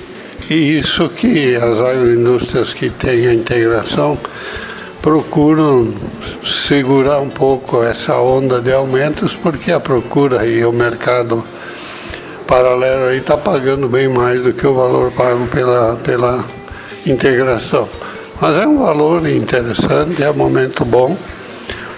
e 0.48 0.78
isso 0.78 1.06
que 1.10 1.54
as 1.54 1.78
agroindústrias 1.78 2.72
que 2.72 2.88
têm 2.88 3.26
a 3.26 3.34
integração 3.34 4.18
procuram 5.04 5.92
segurar 6.42 7.20
um 7.20 7.28
pouco 7.28 7.82
essa 7.82 8.18
onda 8.18 8.58
de 8.62 8.72
aumentos 8.72 9.34
porque 9.34 9.70
a 9.70 9.78
procura 9.78 10.46
e 10.46 10.64
o 10.64 10.72
mercado 10.72 11.44
paralelo 12.46 13.08
aí 13.08 13.18
está 13.18 13.36
pagando 13.36 13.86
bem 13.86 14.08
mais 14.08 14.42
do 14.42 14.54
que 14.54 14.66
o 14.66 14.74
valor 14.74 15.12
pago 15.12 15.46
pela, 15.48 15.96
pela 15.96 16.42
integração. 17.04 17.86
Mas 18.40 18.56
é 18.56 18.66
um 18.66 18.78
valor 18.78 19.28
interessante, 19.28 20.22
é 20.22 20.30
um 20.30 20.34
momento 20.34 20.86
bom, 20.86 21.14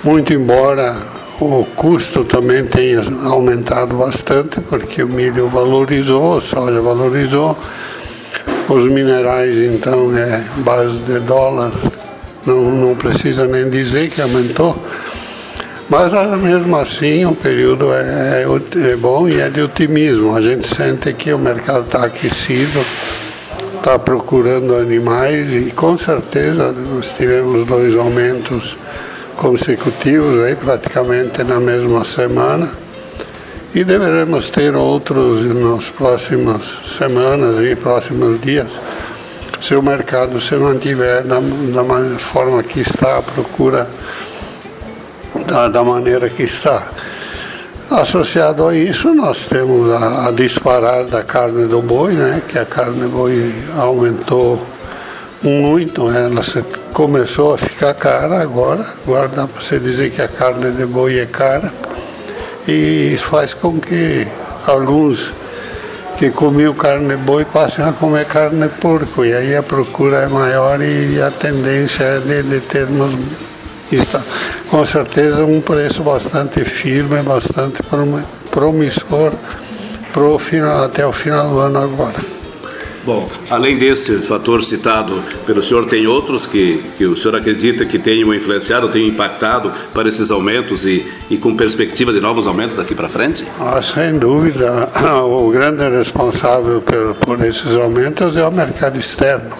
muito 0.03 0.33
embora 0.33 0.97
o 1.41 1.65
custo 1.77 2.25
também 2.25 2.65
tem 2.65 2.97
aumentado 3.25 3.97
bastante, 3.99 4.61
porque 4.63 5.05
o 5.05 5.09
milho 5.09 5.49
valorizou, 5.49 6.39
a 6.39 6.41
soja 6.41 6.83
valorizou, 6.83 7.57
os 8.69 8.85
minerais 8.91 9.57
então 9.59 10.13
é 10.19 10.45
base 10.57 10.99
de 11.05 11.21
dólar, 11.21 11.71
não, 12.47 12.71
não 12.71 12.95
precisa 12.95 13.47
nem 13.47 13.69
dizer 13.69 14.09
que 14.09 14.23
aumentou. 14.23 14.81
Mas 15.89 16.13
ah, 16.15 16.37
mesmo 16.37 16.77
assim 16.77 17.25
o 17.25 17.35
período 17.35 17.93
é, 17.93 18.43
é, 18.43 18.91
é 18.91 18.97
bom 18.97 19.29
e 19.29 19.41
é 19.41 19.49
de 19.49 19.63
otimismo. 19.63 20.35
A 20.35 20.43
gente 20.43 20.67
sente 20.67 21.13
que 21.13 21.33
o 21.33 21.39
mercado 21.39 21.85
está 21.87 22.07
aquecido, 22.07 22.85
está 23.77 23.99
procurando 23.99 24.75
animais 24.75 25.49
e 25.53 25.71
com 25.71 25.97
certeza 25.97 26.73
nós 26.73 27.13
tivemos 27.13 27.67
dois 27.67 27.95
aumentos 27.95 28.77
consecutivos, 29.37 30.43
aí, 30.45 30.57
praticamente 30.57 31.45
na 31.45 31.61
mesma 31.61 32.05
semana. 32.05 32.69
E 33.75 33.85
deveremos 33.85 34.49
ter 34.49 34.75
outros 34.75 35.45
nas 35.45 35.91
próximas 35.91 36.81
semanas 36.99 37.61
e 37.61 37.77
próximos 37.77 38.41
dias, 38.41 38.81
se 39.61 39.75
o 39.75 39.83
mercado 39.83 40.41
se 40.41 40.55
mantiver 40.57 41.25
da, 41.25 41.39
da 41.41 42.19
forma 42.19 42.63
que 42.63 42.81
está, 42.81 43.19
a 43.19 43.23
procura 43.23 43.89
da, 45.47 45.69
da 45.69 45.85
maneira 45.85 46.29
que 46.29 46.43
está. 46.43 46.89
Associado 47.91 48.67
a 48.67 48.77
isso, 48.77 49.15
nós 49.15 49.47
temos 49.47 49.91
a, 49.93 50.29
a 50.29 50.31
disparada 50.33 51.05
da 51.05 51.23
carne 51.23 51.67
do 51.67 51.81
boi, 51.81 52.15
né, 52.15 52.43
que 52.47 52.59
a 52.59 52.67
carne 52.67 53.01
do 53.01 53.09
boi 53.09 53.55
aumentou 53.79 54.61
muito, 55.43 56.11
ela 56.11 56.43
começou 56.93 57.55
a 57.55 57.59
ficar 57.59 57.95
cara 57.95 58.43
agora, 58.43 58.85
agora 59.05 59.29
dá 59.29 59.47
para 59.47 59.63
você 59.63 59.79
dizer 59.79 60.11
que 60.11 60.21
a 60.21 60.27
carne 60.27 60.73
de 60.73 60.85
boi 60.87 61.21
é 61.21 61.27
cara, 61.27 61.73
e 62.67 63.15
isso 63.15 63.27
faz 63.27 63.55
com 63.55 63.79
que 63.79 64.27
alguns 64.67 65.33
que 66.19 66.31
comiam 66.31 66.73
carne 66.75 67.17
boi 67.17 67.45
passem 67.45 67.85
a 67.85 67.93
comer 67.93 68.25
carne 68.25 68.69
porco, 68.69 69.25
e 69.25 69.35
aí 69.35 69.55
a 69.55 69.63
procura 69.63 70.19
é 70.19 70.29
maior 70.29 70.81
e 70.81 71.21
a 71.21 71.31
tendência 71.31 72.05
é 72.05 72.21
de, 72.21 72.43
de 72.43 72.61
termos 72.61 73.15
está, 73.95 74.25
com 74.69 74.85
certeza 74.85 75.45
um 75.45 75.61
preço 75.61 76.03
bastante 76.03 76.65
firme, 76.65 77.23
bastante 77.23 77.81
promissor 78.51 79.33
pro 80.13 80.39
final, 80.39 80.85
até 80.85 81.07
o 81.07 81.13
final 81.13 81.51
do 81.51 81.59
ano 81.59 81.79
agora. 81.79 82.36
Bom, 83.07 83.31
além 83.49 83.79
desse 83.79 84.19
fator 84.19 84.65
citado 84.65 85.23
pelo 85.47 85.63
senhor, 85.63 85.87
tem 85.87 86.09
outros 86.09 86.45
que, 86.45 86.83
que 86.99 87.07
o 87.07 87.17
senhor 87.17 87.37
acredita 87.37 87.87
que 87.87 88.01
tenham 88.01 88.35
influenciado, 88.35 88.89
tenham 88.89 89.07
impactado 89.07 89.71
para 89.95 90.09
esses 90.09 90.29
aumentos 90.29 90.85
e, 90.85 91.07
e 91.31 91.39
com 91.39 91.57
perspectiva 91.57 92.13
de 92.13 92.21
novos 92.21 92.49
aumentos 92.49 92.75
daqui 92.75 92.97
para 92.97 93.09
frente? 93.09 93.47
Ah, 93.61 93.81
sem 93.81 94.19
dúvida, 94.19 94.91
o 95.25 95.49
grande 95.53 95.89
responsável 95.89 96.83
por, 96.83 97.15
por 97.15 97.47
esses 97.47 97.77
aumentos 97.77 98.37
é 98.37 98.45
o 98.45 98.51
mercado 98.51 98.99
externo. 98.99 99.55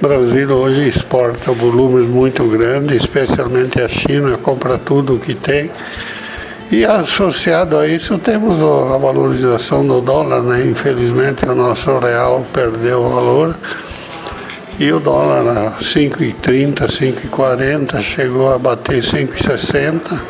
O 0.00 0.06
Brasil 0.06 0.48
hoje 0.48 0.88
exporta 0.88 1.50
volumes 1.50 2.08
muito 2.08 2.44
grandes, 2.44 2.94
especialmente 2.98 3.80
a 3.80 3.88
China 3.88 4.36
compra 4.36 4.78
tudo 4.78 5.16
o 5.16 5.18
que 5.18 5.34
tem 5.34 5.68
e 6.70 6.84
associado 6.84 7.78
a 7.78 7.86
isso 7.86 8.18
temos 8.18 8.60
a 8.60 8.98
valorização 8.98 9.86
do 9.86 10.00
dólar, 10.00 10.42
né? 10.42 10.66
Infelizmente 10.66 11.48
o 11.48 11.54
nosso 11.54 11.98
real 11.98 12.44
perdeu 12.52 13.08
valor 13.08 13.56
e 14.78 14.92
o 14.92 15.00
dólar 15.00 15.48
a 15.48 15.72
5,30, 15.82 16.86
5,40 16.86 18.02
chegou 18.02 18.52
a 18.52 18.58
bater 18.58 19.02
5,60. 19.02 20.20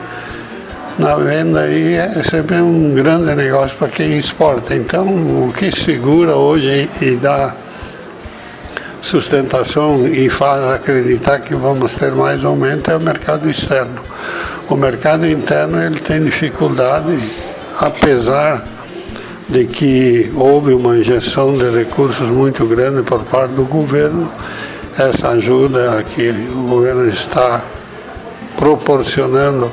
Na 0.98 1.16
venda 1.16 1.60
aí 1.60 1.94
é 1.94 2.22
sempre 2.22 2.56
um 2.60 2.94
grande 2.94 3.34
negócio 3.34 3.76
para 3.76 3.88
quem 3.88 4.16
exporta. 4.16 4.74
Então 4.74 5.06
o 5.06 5.52
que 5.52 5.70
segura 5.72 6.36
hoje 6.36 6.88
e 7.02 7.16
dá 7.16 7.54
sustentação 9.02 10.06
e 10.06 10.28
faz 10.28 10.62
acreditar 10.72 11.40
que 11.40 11.54
vamos 11.54 11.94
ter 11.94 12.12
mais 12.12 12.44
aumento 12.44 12.90
é 12.90 12.96
o 12.96 13.00
mercado 13.00 13.48
externo. 13.48 14.00
O 14.70 14.76
mercado 14.76 15.26
interno 15.26 15.82
ele 15.82 15.98
tem 15.98 16.22
dificuldade, 16.22 17.18
apesar 17.80 18.62
de 19.48 19.64
que 19.64 20.30
houve 20.36 20.74
uma 20.74 20.98
injeção 20.98 21.56
de 21.56 21.70
recursos 21.70 22.28
muito 22.28 22.66
grande 22.66 23.02
por 23.02 23.24
parte 23.24 23.54
do 23.54 23.64
governo, 23.64 24.30
essa 24.98 25.30
ajuda 25.30 26.04
que 26.14 26.28
o 26.54 26.68
governo 26.68 27.08
está 27.08 27.64
proporcionando 28.58 29.72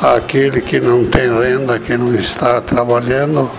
àquele 0.00 0.60
que 0.60 0.78
não 0.78 1.04
tem 1.04 1.28
renda, 1.28 1.80
que 1.80 1.96
não 1.96 2.14
está 2.14 2.60
trabalhando, 2.60 3.50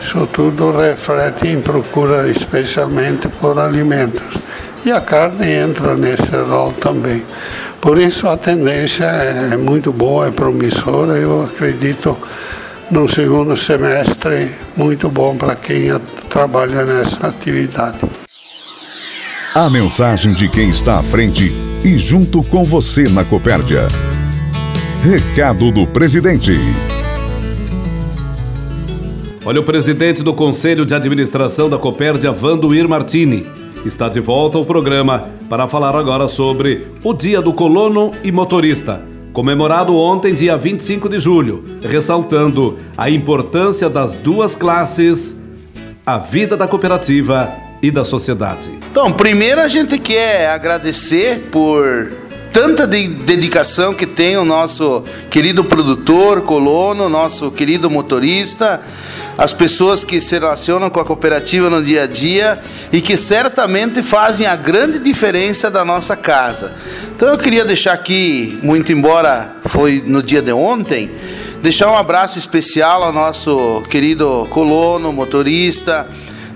isso 0.00 0.24
tudo 0.32 0.70
reflete 0.70 1.48
em 1.48 1.60
procura 1.60 2.28
especialmente 2.28 3.28
por 3.28 3.58
alimentos. 3.58 4.38
E 4.84 4.92
a 4.92 5.00
carne 5.00 5.48
entra 5.48 5.96
nesse 5.96 6.36
rol 6.36 6.72
também. 6.74 7.24
Por 7.82 7.98
isso 7.98 8.28
a 8.28 8.36
tendência 8.36 9.06
é 9.06 9.56
muito 9.56 9.92
boa, 9.92 10.28
é 10.28 10.30
promissora. 10.30 11.14
Eu 11.14 11.42
acredito 11.42 12.16
no 12.88 13.08
segundo 13.08 13.56
semestre 13.56 14.48
muito 14.76 15.10
bom 15.10 15.36
para 15.36 15.56
quem 15.56 15.88
trabalha 16.28 16.84
nessa 16.84 17.26
atividade. 17.26 17.98
A 19.52 19.68
mensagem 19.68 20.32
de 20.32 20.48
quem 20.48 20.68
está 20.70 21.00
à 21.00 21.02
frente 21.02 21.52
e 21.84 21.98
junto 21.98 22.44
com 22.44 22.62
você 22.62 23.02
na 23.08 23.24
Copérdia. 23.24 23.88
Recado 25.02 25.72
do 25.72 25.84
presidente. 25.84 26.52
Olha, 29.44 29.60
o 29.60 29.64
presidente 29.64 30.22
do 30.22 30.32
Conselho 30.32 30.86
de 30.86 30.94
Administração 30.94 31.68
da 31.68 31.76
Copérdia, 31.76 32.30
Vandoir 32.30 32.88
Martini 32.88 33.44
está 33.84 34.08
de 34.08 34.20
volta 34.20 34.58
ao 34.58 34.64
programa 34.64 35.28
para 35.48 35.66
falar 35.66 35.94
agora 35.96 36.28
sobre 36.28 36.86
o 37.02 37.12
Dia 37.12 37.42
do 37.42 37.52
Colono 37.52 38.12
e 38.22 38.30
Motorista, 38.30 39.02
comemorado 39.32 39.96
ontem, 39.96 40.34
dia 40.34 40.56
25 40.56 41.08
de 41.08 41.18
julho, 41.18 41.78
ressaltando 41.82 42.78
a 42.96 43.10
importância 43.10 43.88
das 43.90 44.16
duas 44.16 44.54
classes, 44.54 45.36
a 46.04 46.18
vida 46.18 46.56
da 46.56 46.68
cooperativa 46.68 47.52
e 47.82 47.90
da 47.90 48.04
sociedade. 48.04 48.70
Então, 48.90 49.10
primeiro 49.10 49.60
a 49.60 49.68
gente 49.68 49.98
quer 49.98 50.50
agradecer 50.50 51.48
por 51.50 52.12
tanta 52.52 52.86
de 52.86 53.08
dedicação 53.08 53.94
que 53.94 54.06
tem 54.06 54.36
o 54.36 54.44
nosso 54.44 55.02
querido 55.30 55.64
produtor, 55.64 56.42
colono, 56.42 57.08
nosso 57.08 57.50
querido 57.50 57.90
motorista, 57.90 58.80
as 59.36 59.52
pessoas 59.52 60.04
que 60.04 60.20
se 60.20 60.34
relacionam 60.34 60.90
com 60.90 61.00
a 61.00 61.04
cooperativa 61.04 61.70
no 61.70 61.82
dia 61.82 62.02
a 62.02 62.06
dia 62.06 62.60
e 62.92 63.00
que 63.00 63.16
certamente 63.16 64.02
fazem 64.02 64.46
a 64.46 64.56
grande 64.56 64.98
diferença 64.98 65.70
da 65.70 65.84
nossa 65.84 66.16
casa. 66.16 66.74
Então 67.14 67.28
eu 67.28 67.38
queria 67.38 67.64
deixar 67.64 67.92
aqui, 67.92 68.58
muito 68.62 68.92
embora 68.92 69.56
foi 69.66 70.02
no 70.06 70.22
dia 70.22 70.42
de 70.42 70.52
ontem, 70.52 71.10
deixar 71.62 71.90
um 71.90 71.96
abraço 71.96 72.38
especial 72.38 73.04
ao 73.04 73.12
nosso 73.12 73.82
querido 73.90 74.46
colono, 74.50 75.12
motorista, 75.12 76.06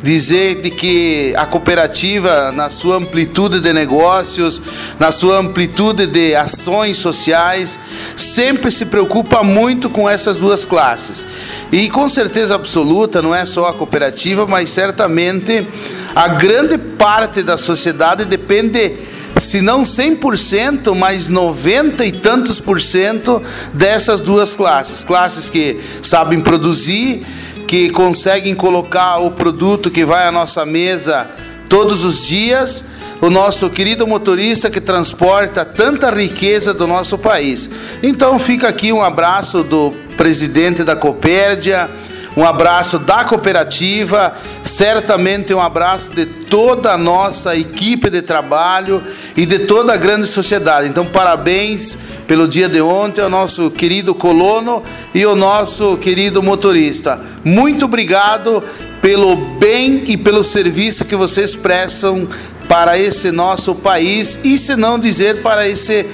dizer 0.02 0.62
de 0.62 0.70
que 0.70 1.35
a 1.37 1.46
cooperativa, 1.46 2.52
na 2.52 2.70
sua 2.70 2.96
amplitude 2.96 3.61
de 3.61 3.72
negócios, 3.72 4.61
na 4.98 5.11
sua 5.11 5.38
amplitude 5.38 6.06
de 6.06 6.35
ações 6.35 6.98
sociais, 6.98 7.78
sempre 8.16 8.70
se 8.70 8.85
preocupa 8.85 9.42
muito 9.42 9.88
com 9.88 10.09
essas 10.09 10.37
duas 10.37 10.64
classes. 10.64 11.26
E 11.72 11.88
com 11.88 12.09
certeza 12.09 12.54
absoluta, 12.54 13.22
não 13.22 13.35
é 13.35 13.44
só 13.46 13.66
a 13.66 13.72
cooperativa, 13.72 14.46
mas 14.46 14.70
certamente 14.70 15.66
a 16.14 16.28
grande 16.28 16.78
parte 16.78 17.42
da 17.42 17.56
sociedade 17.56 18.24
depende 18.24 18.94
se 19.38 19.61
não 19.61 19.82
100%, 19.82 20.94
mas 20.94 21.28
90 21.28 22.04
e 22.06 22.12
tantos 22.12 22.59
por 22.59 22.80
cento 22.80 23.42
dessas 23.72 24.20
duas 24.20 24.54
classes. 24.54 25.04
Classes 25.04 25.50
que 25.50 25.78
sabem 26.02 26.40
produzir 26.40 27.22
que 27.66 27.90
conseguem 27.90 28.55
colocar 28.55 29.18
o 29.18 29.31
produto 29.31 29.90
que 29.90 30.05
vai 30.05 30.26
à 30.26 30.33
nossa 30.33 30.64
mesa 30.64 31.29
todos 31.68 32.05
os 32.05 32.26
dias, 32.26 32.85
o 33.20 33.29
nosso 33.29 33.68
querido 33.68 34.07
motorista 34.07 34.70
que 34.70 34.81
transporta 34.81 35.64
tanta 35.64 36.11
riqueza 36.11 36.72
do 36.72 36.87
nosso 36.87 37.18
país. 37.18 37.68
Então 38.02 38.38
fica 38.38 38.68
aqui 38.68 38.92
um 38.92 39.02
abraço 39.02 39.62
do 39.62 39.92
presidente 40.16 40.85
da 40.85 40.94
Copérdia, 40.94 41.90
um 42.37 42.44
abraço 42.44 42.99
da 42.99 43.25
cooperativa, 43.25 44.35
certamente 44.62 45.55
um 45.55 45.61
abraço 45.61 46.11
de 46.11 46.27
toda 46.27 46.92
a 46.92 46.99
nossa 46.99 47.57
equipe 47.57 48.11
de 48.11 48.20
trabalho 48.20 49.03
e 49.35 49.46
de 49.46 49.61
toda 49.61 49.94
a 49.94 49.96
grande 49.96 50.27
sociedade. 50.27 50.87
Então, 50.87 51.07
parabéns 51.07 51.99
pelo 52.27 52.46
dia 52.46 52.68
de 52.68 52.81
ontem 52.81 53.22
ao 53.22 53.31
nosso 53.31 53.70
querido 53.70 54.14
colono 54.14 54.83
e 55.14 55.22
ao 55.22 55.35
nosso 55.35 55.96
querido 55.96 56.42
motorista. 56.42 57.20
Muito 57.42 57.87
obrigado 57.87 58.62
pelo 59.01 59.37
bem 59.37 60.05
e 60.07 60.16
pelo 60.16 60.44
serviço 60.44 61.05
que 61.05 61.16
vocês 61.16 61.57
prestam 61.57 62.29
para 62.68 62.99
esse 62.99 63.31
nosso 63.31 63.75
país 63.75 64.38
e 64.42 64.59
se 64.59 64.77
não 64.77 64.99
dizer 64.99 65.42
para 65.42 65.68
esse 65.68 66.07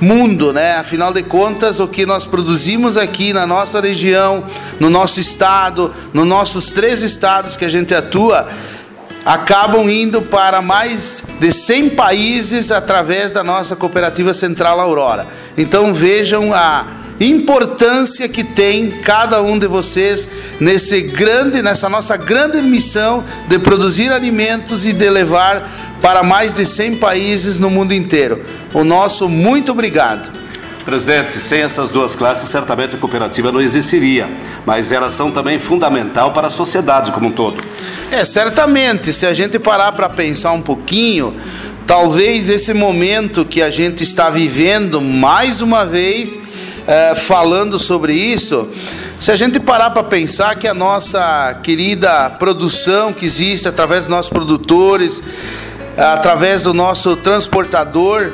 mundo, 0.00 0.52
né? 0.52 0.76
Afinal 0.76 1.12
de 1.12 1.22
contas, 1.22 1.80
o 1.80 1.88
que 1.88 2.04
nós 2.04 2.26
produzimos 2.26 2.96
aqui 2.96 3.32
na 3.32 3.46
nossa 3.46 3.80
região, 3.80 4.44
no 4.80 4.90
nosso 4.90 5.20
estado, 5.20 5.92
nos 6.12 6.26
nossos 6.26 6.70
três 6.70 7.02
estados 7.02 7.56
que 7.56 7.64
a 7.64 7.68
gente 7.68 7.94
atua, 7.94 8.48
acabam 9.24 9.88
indo 9.88 10.22
para 10.22 10.60
mais 10.60 11.22
de 11.40 11.52
100 11.52 11.90
países 11.90 12.70
através 12.70 13.32
da 13.32 13.42
nossa 13.42 13.74
cooperativa 13.74 14.34
Central 14.34 14.80
Aurora. 14.80 15.26
Então 15.56 15.94
vejam 15.94 16.52
a 16.52 16.86
importância 17.20 18.28
que 18.28 18.42
tem 18.42 18.90
cada 18.90 19.40
um 19.40 19.58
de 19.58 19.66
vocês 19.66 20.28
nesse 20.60 21.00
grande, 21.00 21.62
nessa 21.62 21.88
nossa 21.88 22.16
grande 22.16 22.60
missão 22.60 23.24
de 23.48 23.58
produzir 23.58 24.12
alimentos 24.12 24.84
e 24.84 24.92
de 24.92 25.08
levar 25.08 25.70
para 26.02 26.22
mais 26.22 26.52
de 26.52 26.66
100 26.66 26.96
países 26.96 27.58
no 27.58 27.70
mundo 27.70 27.94
inteiro. 27.94 28.42
O 28.72 28.84
nosso 28.84 29.28
muito 29.28 29.72
obrigado. 29.72 30.43
Presidente, 30.84 31.40
sem 31.40 31.62
essas 31.62 31.90
duas 31.90 32.14
classes, 32.14 32.48
certamente 32.48 32.94
a 32.94 32.98
cooperativa 32.98 33.50
não 33.50 33.60
existiria, 33.60 34.28
mas 34.66 34.92
elas 34.92 35.14
são 35.14 35.30
também 35.30 35.58
fundamental 35.58 36.32
para 36.32 36.48
a 36.48 36.50
sociedade 36.50 37.10
como 37.10 37.28
um 37.28 37.30
todo. 37.30 37.56
É, 38.10 38.22
certamente, 38.22 39.10
se 39.12 39.24
a 39.24 39.32
gente 39.32 39.58
parar 39.58 39.92
para 39.92 40.10
pensar 40.10 40.52
um 40.52 40.60
pouquinho, 40.60 41.34
talvez 41.86 42.50
esse 42.50 42.74
momento 42.74 43.46
que 43.46 43.62
a 43.62 43.70
gente 43.70 44.02
está 44.02 44.28
vivendo, 44.28 45.00
mais 45.00 45.62
uma 45.62 45.86
vez, 45.86 46.38
é, 46.86 47.14
falando 47.14 47.78
sobre 47.78 48.12
isso, 48.12 48.68
se 49.18 49.30
a 49.30 49.36
gente 49.36 49.58
parar 49.58 49.88
para 49.88 50.04
pensar 50.04 50.54
que 50.56 50.68
a 50.68 50.74
nossa 50.74 51.58
querida 51.62 52.28
produção 52.28 53.10
que 53.10 53.24
existe 53.24 53.66
através 53.66 54.02
dos 54.02 54.10
nossos 54.10 54.30
produtores, 54.30 55.22
através 55.96 56.64
do 56.64 56.74
nosso 56.74 57.16
transportador, 57.16 58.32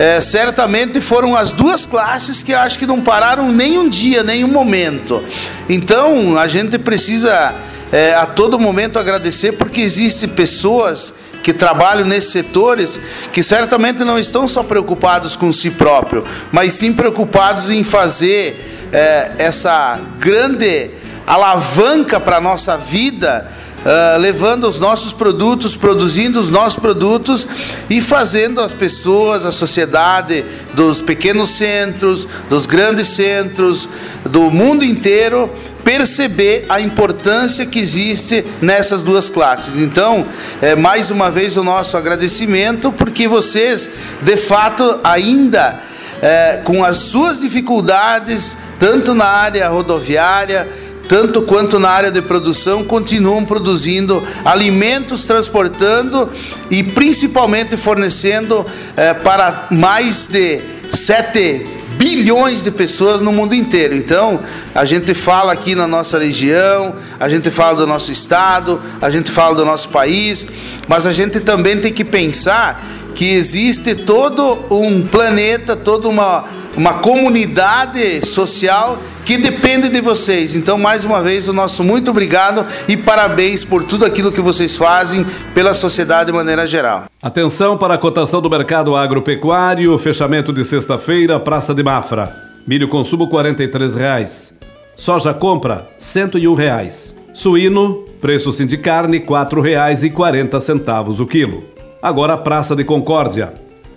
é, 0.00 0.18
certamente 0.22 0.98
foram 0.98 1.36
as 1.36 1.52
duas 1.52 1.84
classes 1.84 2.42
que 2.42 2.54
acho 2.54 2.78
que 2.78 2.86
não 2.86 3.02
pararam 3.02 3.52
nem 3.52 3.76
um 3.76 3.86
dia, 3.86 4.22
nem 4.22 4.42
um 4.42 4.48
momento. 4.48 5.22
Então 5.68 6.38
a 6.38 6.48
gente 6.48 6.78
precisa 6.78 7.54
é, 7.92 8.14
a 8.14 8.24
todo 8.24 8.58
momento 8.58 8.98
agradecer 8.98 9.52
porque 9.52 9.82
existem 9.82 10.26
pessoas 10.26 11.12
que 11.42 11.52
trabalham 11.52 12.06
nesses 12.06 12.30
setores 12.32 12.98
que 13.30 13.42
certamente 13.42 14.02
não 14.02 14.18
estão 14.18 14.48
só 14.48 14.62
preocupados 14.62 15.36
com 15.36 15.52
si 15.52 15.70
próprio, 15.70 16.24
mas 16.50 16.72
sim 16.72 16.94
preocupados 16.94 17.68
em 17.68 17.84
fazer 17.84 18.88
é, 18.90 19.32
essa 19.36 20.00
grande 20.18 20.92
alavanca 21.26 22.18
para 22.18 22.38
a 22.38 22.40
nossa 22.40 22.78
vida 22.78 23.46
Uh, 23.80 24.18
levando 24.18 24.68
os 24.68 24.78
nossos 24.78 25.10
produtos, 25.10 25.74
produzindo 25.74 26.38
os 26.38 26.50
nossos 26.50 26.78
produtos 26.78 27.48
e 27.88 27.98
fazendo 27.98 28.60
as 28.60 28.74
pessoas, 28.74 29.46
a 29.46 29.50
sociedade 29.50 30.44
dos 30.74 31.00
pequenos 31.00 31.48
centros, 31.48 32.28
dos 32.50 32.66
grandes 32.66 33.08
centros, 33.08 33.88
do 34.28 34.50
mundo 34.50 34.84
inteiro 34.84 35.50
perceber 35.82 36.66
a 36.68 36.80
importância 36.80 37.66
que 37.66 37.78
existe 37.78 38.44
nessas 38.60 39.02
duas 39.02 39.30
classes. 39.30 39.78
Então, 39.78 40.26
é, 40.60 40.76
mais 40.76 41.10
uma 41.10 41.30
vez 41.30 41.56
o 41.56 41.64
nosso 41.64 41.96
agradecimento, 41.96 42.92
porque 42.92 43.26
vocês, 43.26 43.88
de 44.22 44.36
fato, 44.36 45.00
ainda 45.02 45.80
é, 46.22 46.60
com 46.64 46.84
as 46.84 46.98
suas 46.98 47.40
dificuldades, 47.40 48.56
tanto 48.78 49.14
na 49.14 49.26
área 49.26 49.68
rodoviária, 49.68 50.68
tanto 51.10 51.42
quanto 51.42 51.80
na 51.80 51.90
área 51.90 52.08
de 52.12 52.22
produção, 52.22 52.84
continuam 52.84 53.44
produzindo 53.44 54.22
alimentos, 54.44 55.24
transportando 55.24 56.30
e 56.70 56.84
principalmente 56.84 57.76
fornecendo 57.76 58.64
eh, 58.96 59.12
para 59.12 59.66
mais 59.72 60.28
de 60.28 60.60
7 60.92 61.66
bilhões 61.98 62.62
de 62.62 62.70
pessoas 62.70 63.20
no 63.20 63.32
mundo 63.32 63.56
inteiro. 63.56 63.92
Então, 63.92 64.38
a 64.72 64.84
gente 64.84 65.12
fala 65.12 65.52
aqui 65.52 65.74
na 65.74 65.88
nossa 65.88 66.16
região, 66.16 66.94
a 67.18 67.28
gente 67.28 67.50
fala 67.50 67.78
do 67.78 67.88
nosso 67.88 68.12
estado, 68.12 68.80
a 69.02 69.10
gente 69.10 69.32
fala 69.32 69.56
do 69.56 69.64
nosso 69.64 69.88
país, 69.88 70.46
mas 70.86 71.06
a 71.06 71.12
gente 71.12 71.40
também 71.40 71.76
tem 71.80 71.92
que 71.92 72.04
pensar 72.04 72.86
que 73.16 73.34
existe 73.34 73.96
todo 73.96 74.64
um 74.70 75.02
planeta, 75.02 75.74
toda 75.74 76.06
uma, 76.06 76.44
uma 76.76 76.94
comunidade 76.94 78.24
social 78.24 78.96
que 79.30 79.38
depende 79.38 79.88
de 79.88 80.00
vocês. 80.00 80.56
Então, 80.56 80.76
mais 80.76 81.04
uma 81.04 81.22
vez, 81.22 81.46
o 81.46 81.52
nosso 81.52 81.84
muito 81.84 82.10
obrigado 82.10 82.66
e 82.88 82.96
parabéns 82.96 83.62
por 83.62 83.84
tudo 83.84 84.04
aquilo 84.04 84.32
que 84.32 84.40
vocês 84.40 84.76
fazem 84.76 85.24
pela 85.54 85.72
sociedade 85.72 86.32
de 86.32 86.36
maneira 86.36 86.66
geral. 86.66 87.04
Atenção 87.22 87.78
para 87.78 87.94
a 87.94 87.98
cotação 87.98 88.42
do 88.42 88.50
mercado 88.50 88.96
agropecuário, 88.96 89.96
fechamento 89.98 90.52
de 90.52 90.64
sexta-feira, 90.64 91.38
Praça 91.38 91.72
de 91.72 91.80
Mafra. 91.80 92.34
Milho 92.66 92.88
consumo 92.88 93.30
R$ 93.30 93.96
reais. 93.96 94.52
Soja 94.96 95.32
compra 95.32 95.88
101 95.96 96.52
reais. 96.52 97.14
Suíno, 97.32 98.04
preço 98.20 98.52
sim 98.52 98.66
de 98.66 98.78
carne 98.78 99.18
R$ 99.18 99.26
4,40 99.26 101.20
o 101.20 101.26
quilo. 101.26 101.62
Agora 102.02 102.36
Praça 102.36 102.74
de 102.74 102.82
Concórdia. 102.82 103.54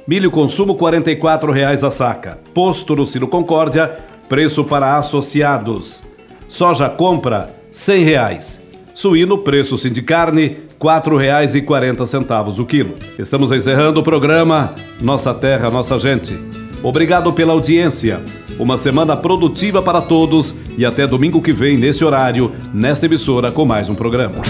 Milho 0.08 0.30
consumo 0.30 0.74
R$ 0.74 0.80
44,00 0.80 1.88
a 1.88 1.90
saca. 1.90 2.38
Posto 2.54 2.96
no 2.96 3.04
Ciro 3.04 3.28
Concórdia, 3.28 3.98
preço 4.28 4.64
para 4.64 4.98
associados. 4.98 6.04
Soja 6.48 6.90
compra 6.90 7.54
100 7.72 8.04
reais. 8.04 8.62
Suíno, 8.94 9.40
preço 9.40 9.78
sim 9.78 9.92
de 9.92 10.02
carne, 10.02 10.44
R$ 10.44 10.60
4,40 10.80 12.60
o 12.60 12.66
quilo. 12.66 12.96
Estamos 13.18 13.52
encerrando 13.52 14.00
o 14.00 14.04
programa 14.04 14.76
Nossa 15.02 15.34
Terra, 15.34 15.70
Nossa 15.70 15.98
Gente. 15.98 16.38
Obrigado 16.84 17.32
pela 17.34 17.54
audiência. 17.54 18.22
Uma 18.60 18.78
semana 18.78 19.18
produtiva 19.18 19.82
para 19.82 20.02
todos 20.02 20.54
e 20.78 20.86
até 20.86 21.08
domingo 21.08 21.42
que 21.42 21.52
vem, 21.52 21.78
nesse 21.78 22.06
horário, 22.06 22.52
nesta 22.74 23.08
emissora, 23.08 23.52
com 23.52 23.66
mais 23.66 23.90
um 23.90 23.96
programa. 23.96 24.44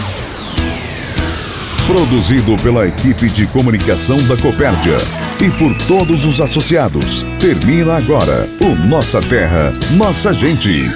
Produzido 1.87 2.55
pela 2.61 2.87
equipe 2.87 3.29
de 3.29 3.45
comunicação 3.47 4.17
da 4.27 4.35
Copérdia 4.35 4.97
e 5.43 5.51
por 5.51 5.75
todos 5.87 6.23
os 6.23 6.39
associados. 6.39 7.25
Termina 7.37 7.97
agora 7.97 8.47
o 8.61 8.87
Nossa 8.87 9.19
Terra, 9.21 9.77
Nossa 9.91 10.31
Gente. 10.31 10.89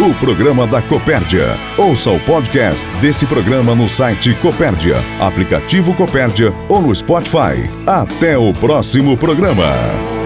o 0.00 0.14
programa 0.14 0.66
da 0.66 0.80
Copérdia. 0.80 1.58
Ouça 1.76 2.10
o 2.10 2.18
podcast 2.20 2.86
desse 3.02 3.26
programa 3.26 3.74
no 3.74 3.86
site 3.86 4.34
Copérdia, 4.36 4.96
aplicativo 5.20 5.94
Copérdia 5.94 6.52
ou 6.70 6.80
no 6.80 6.94
Spotify. 6.94 7.68
Até 7.86 8.38
o 8.38 8.52
próximo 8.54 9.16
programa. 9.16 10.21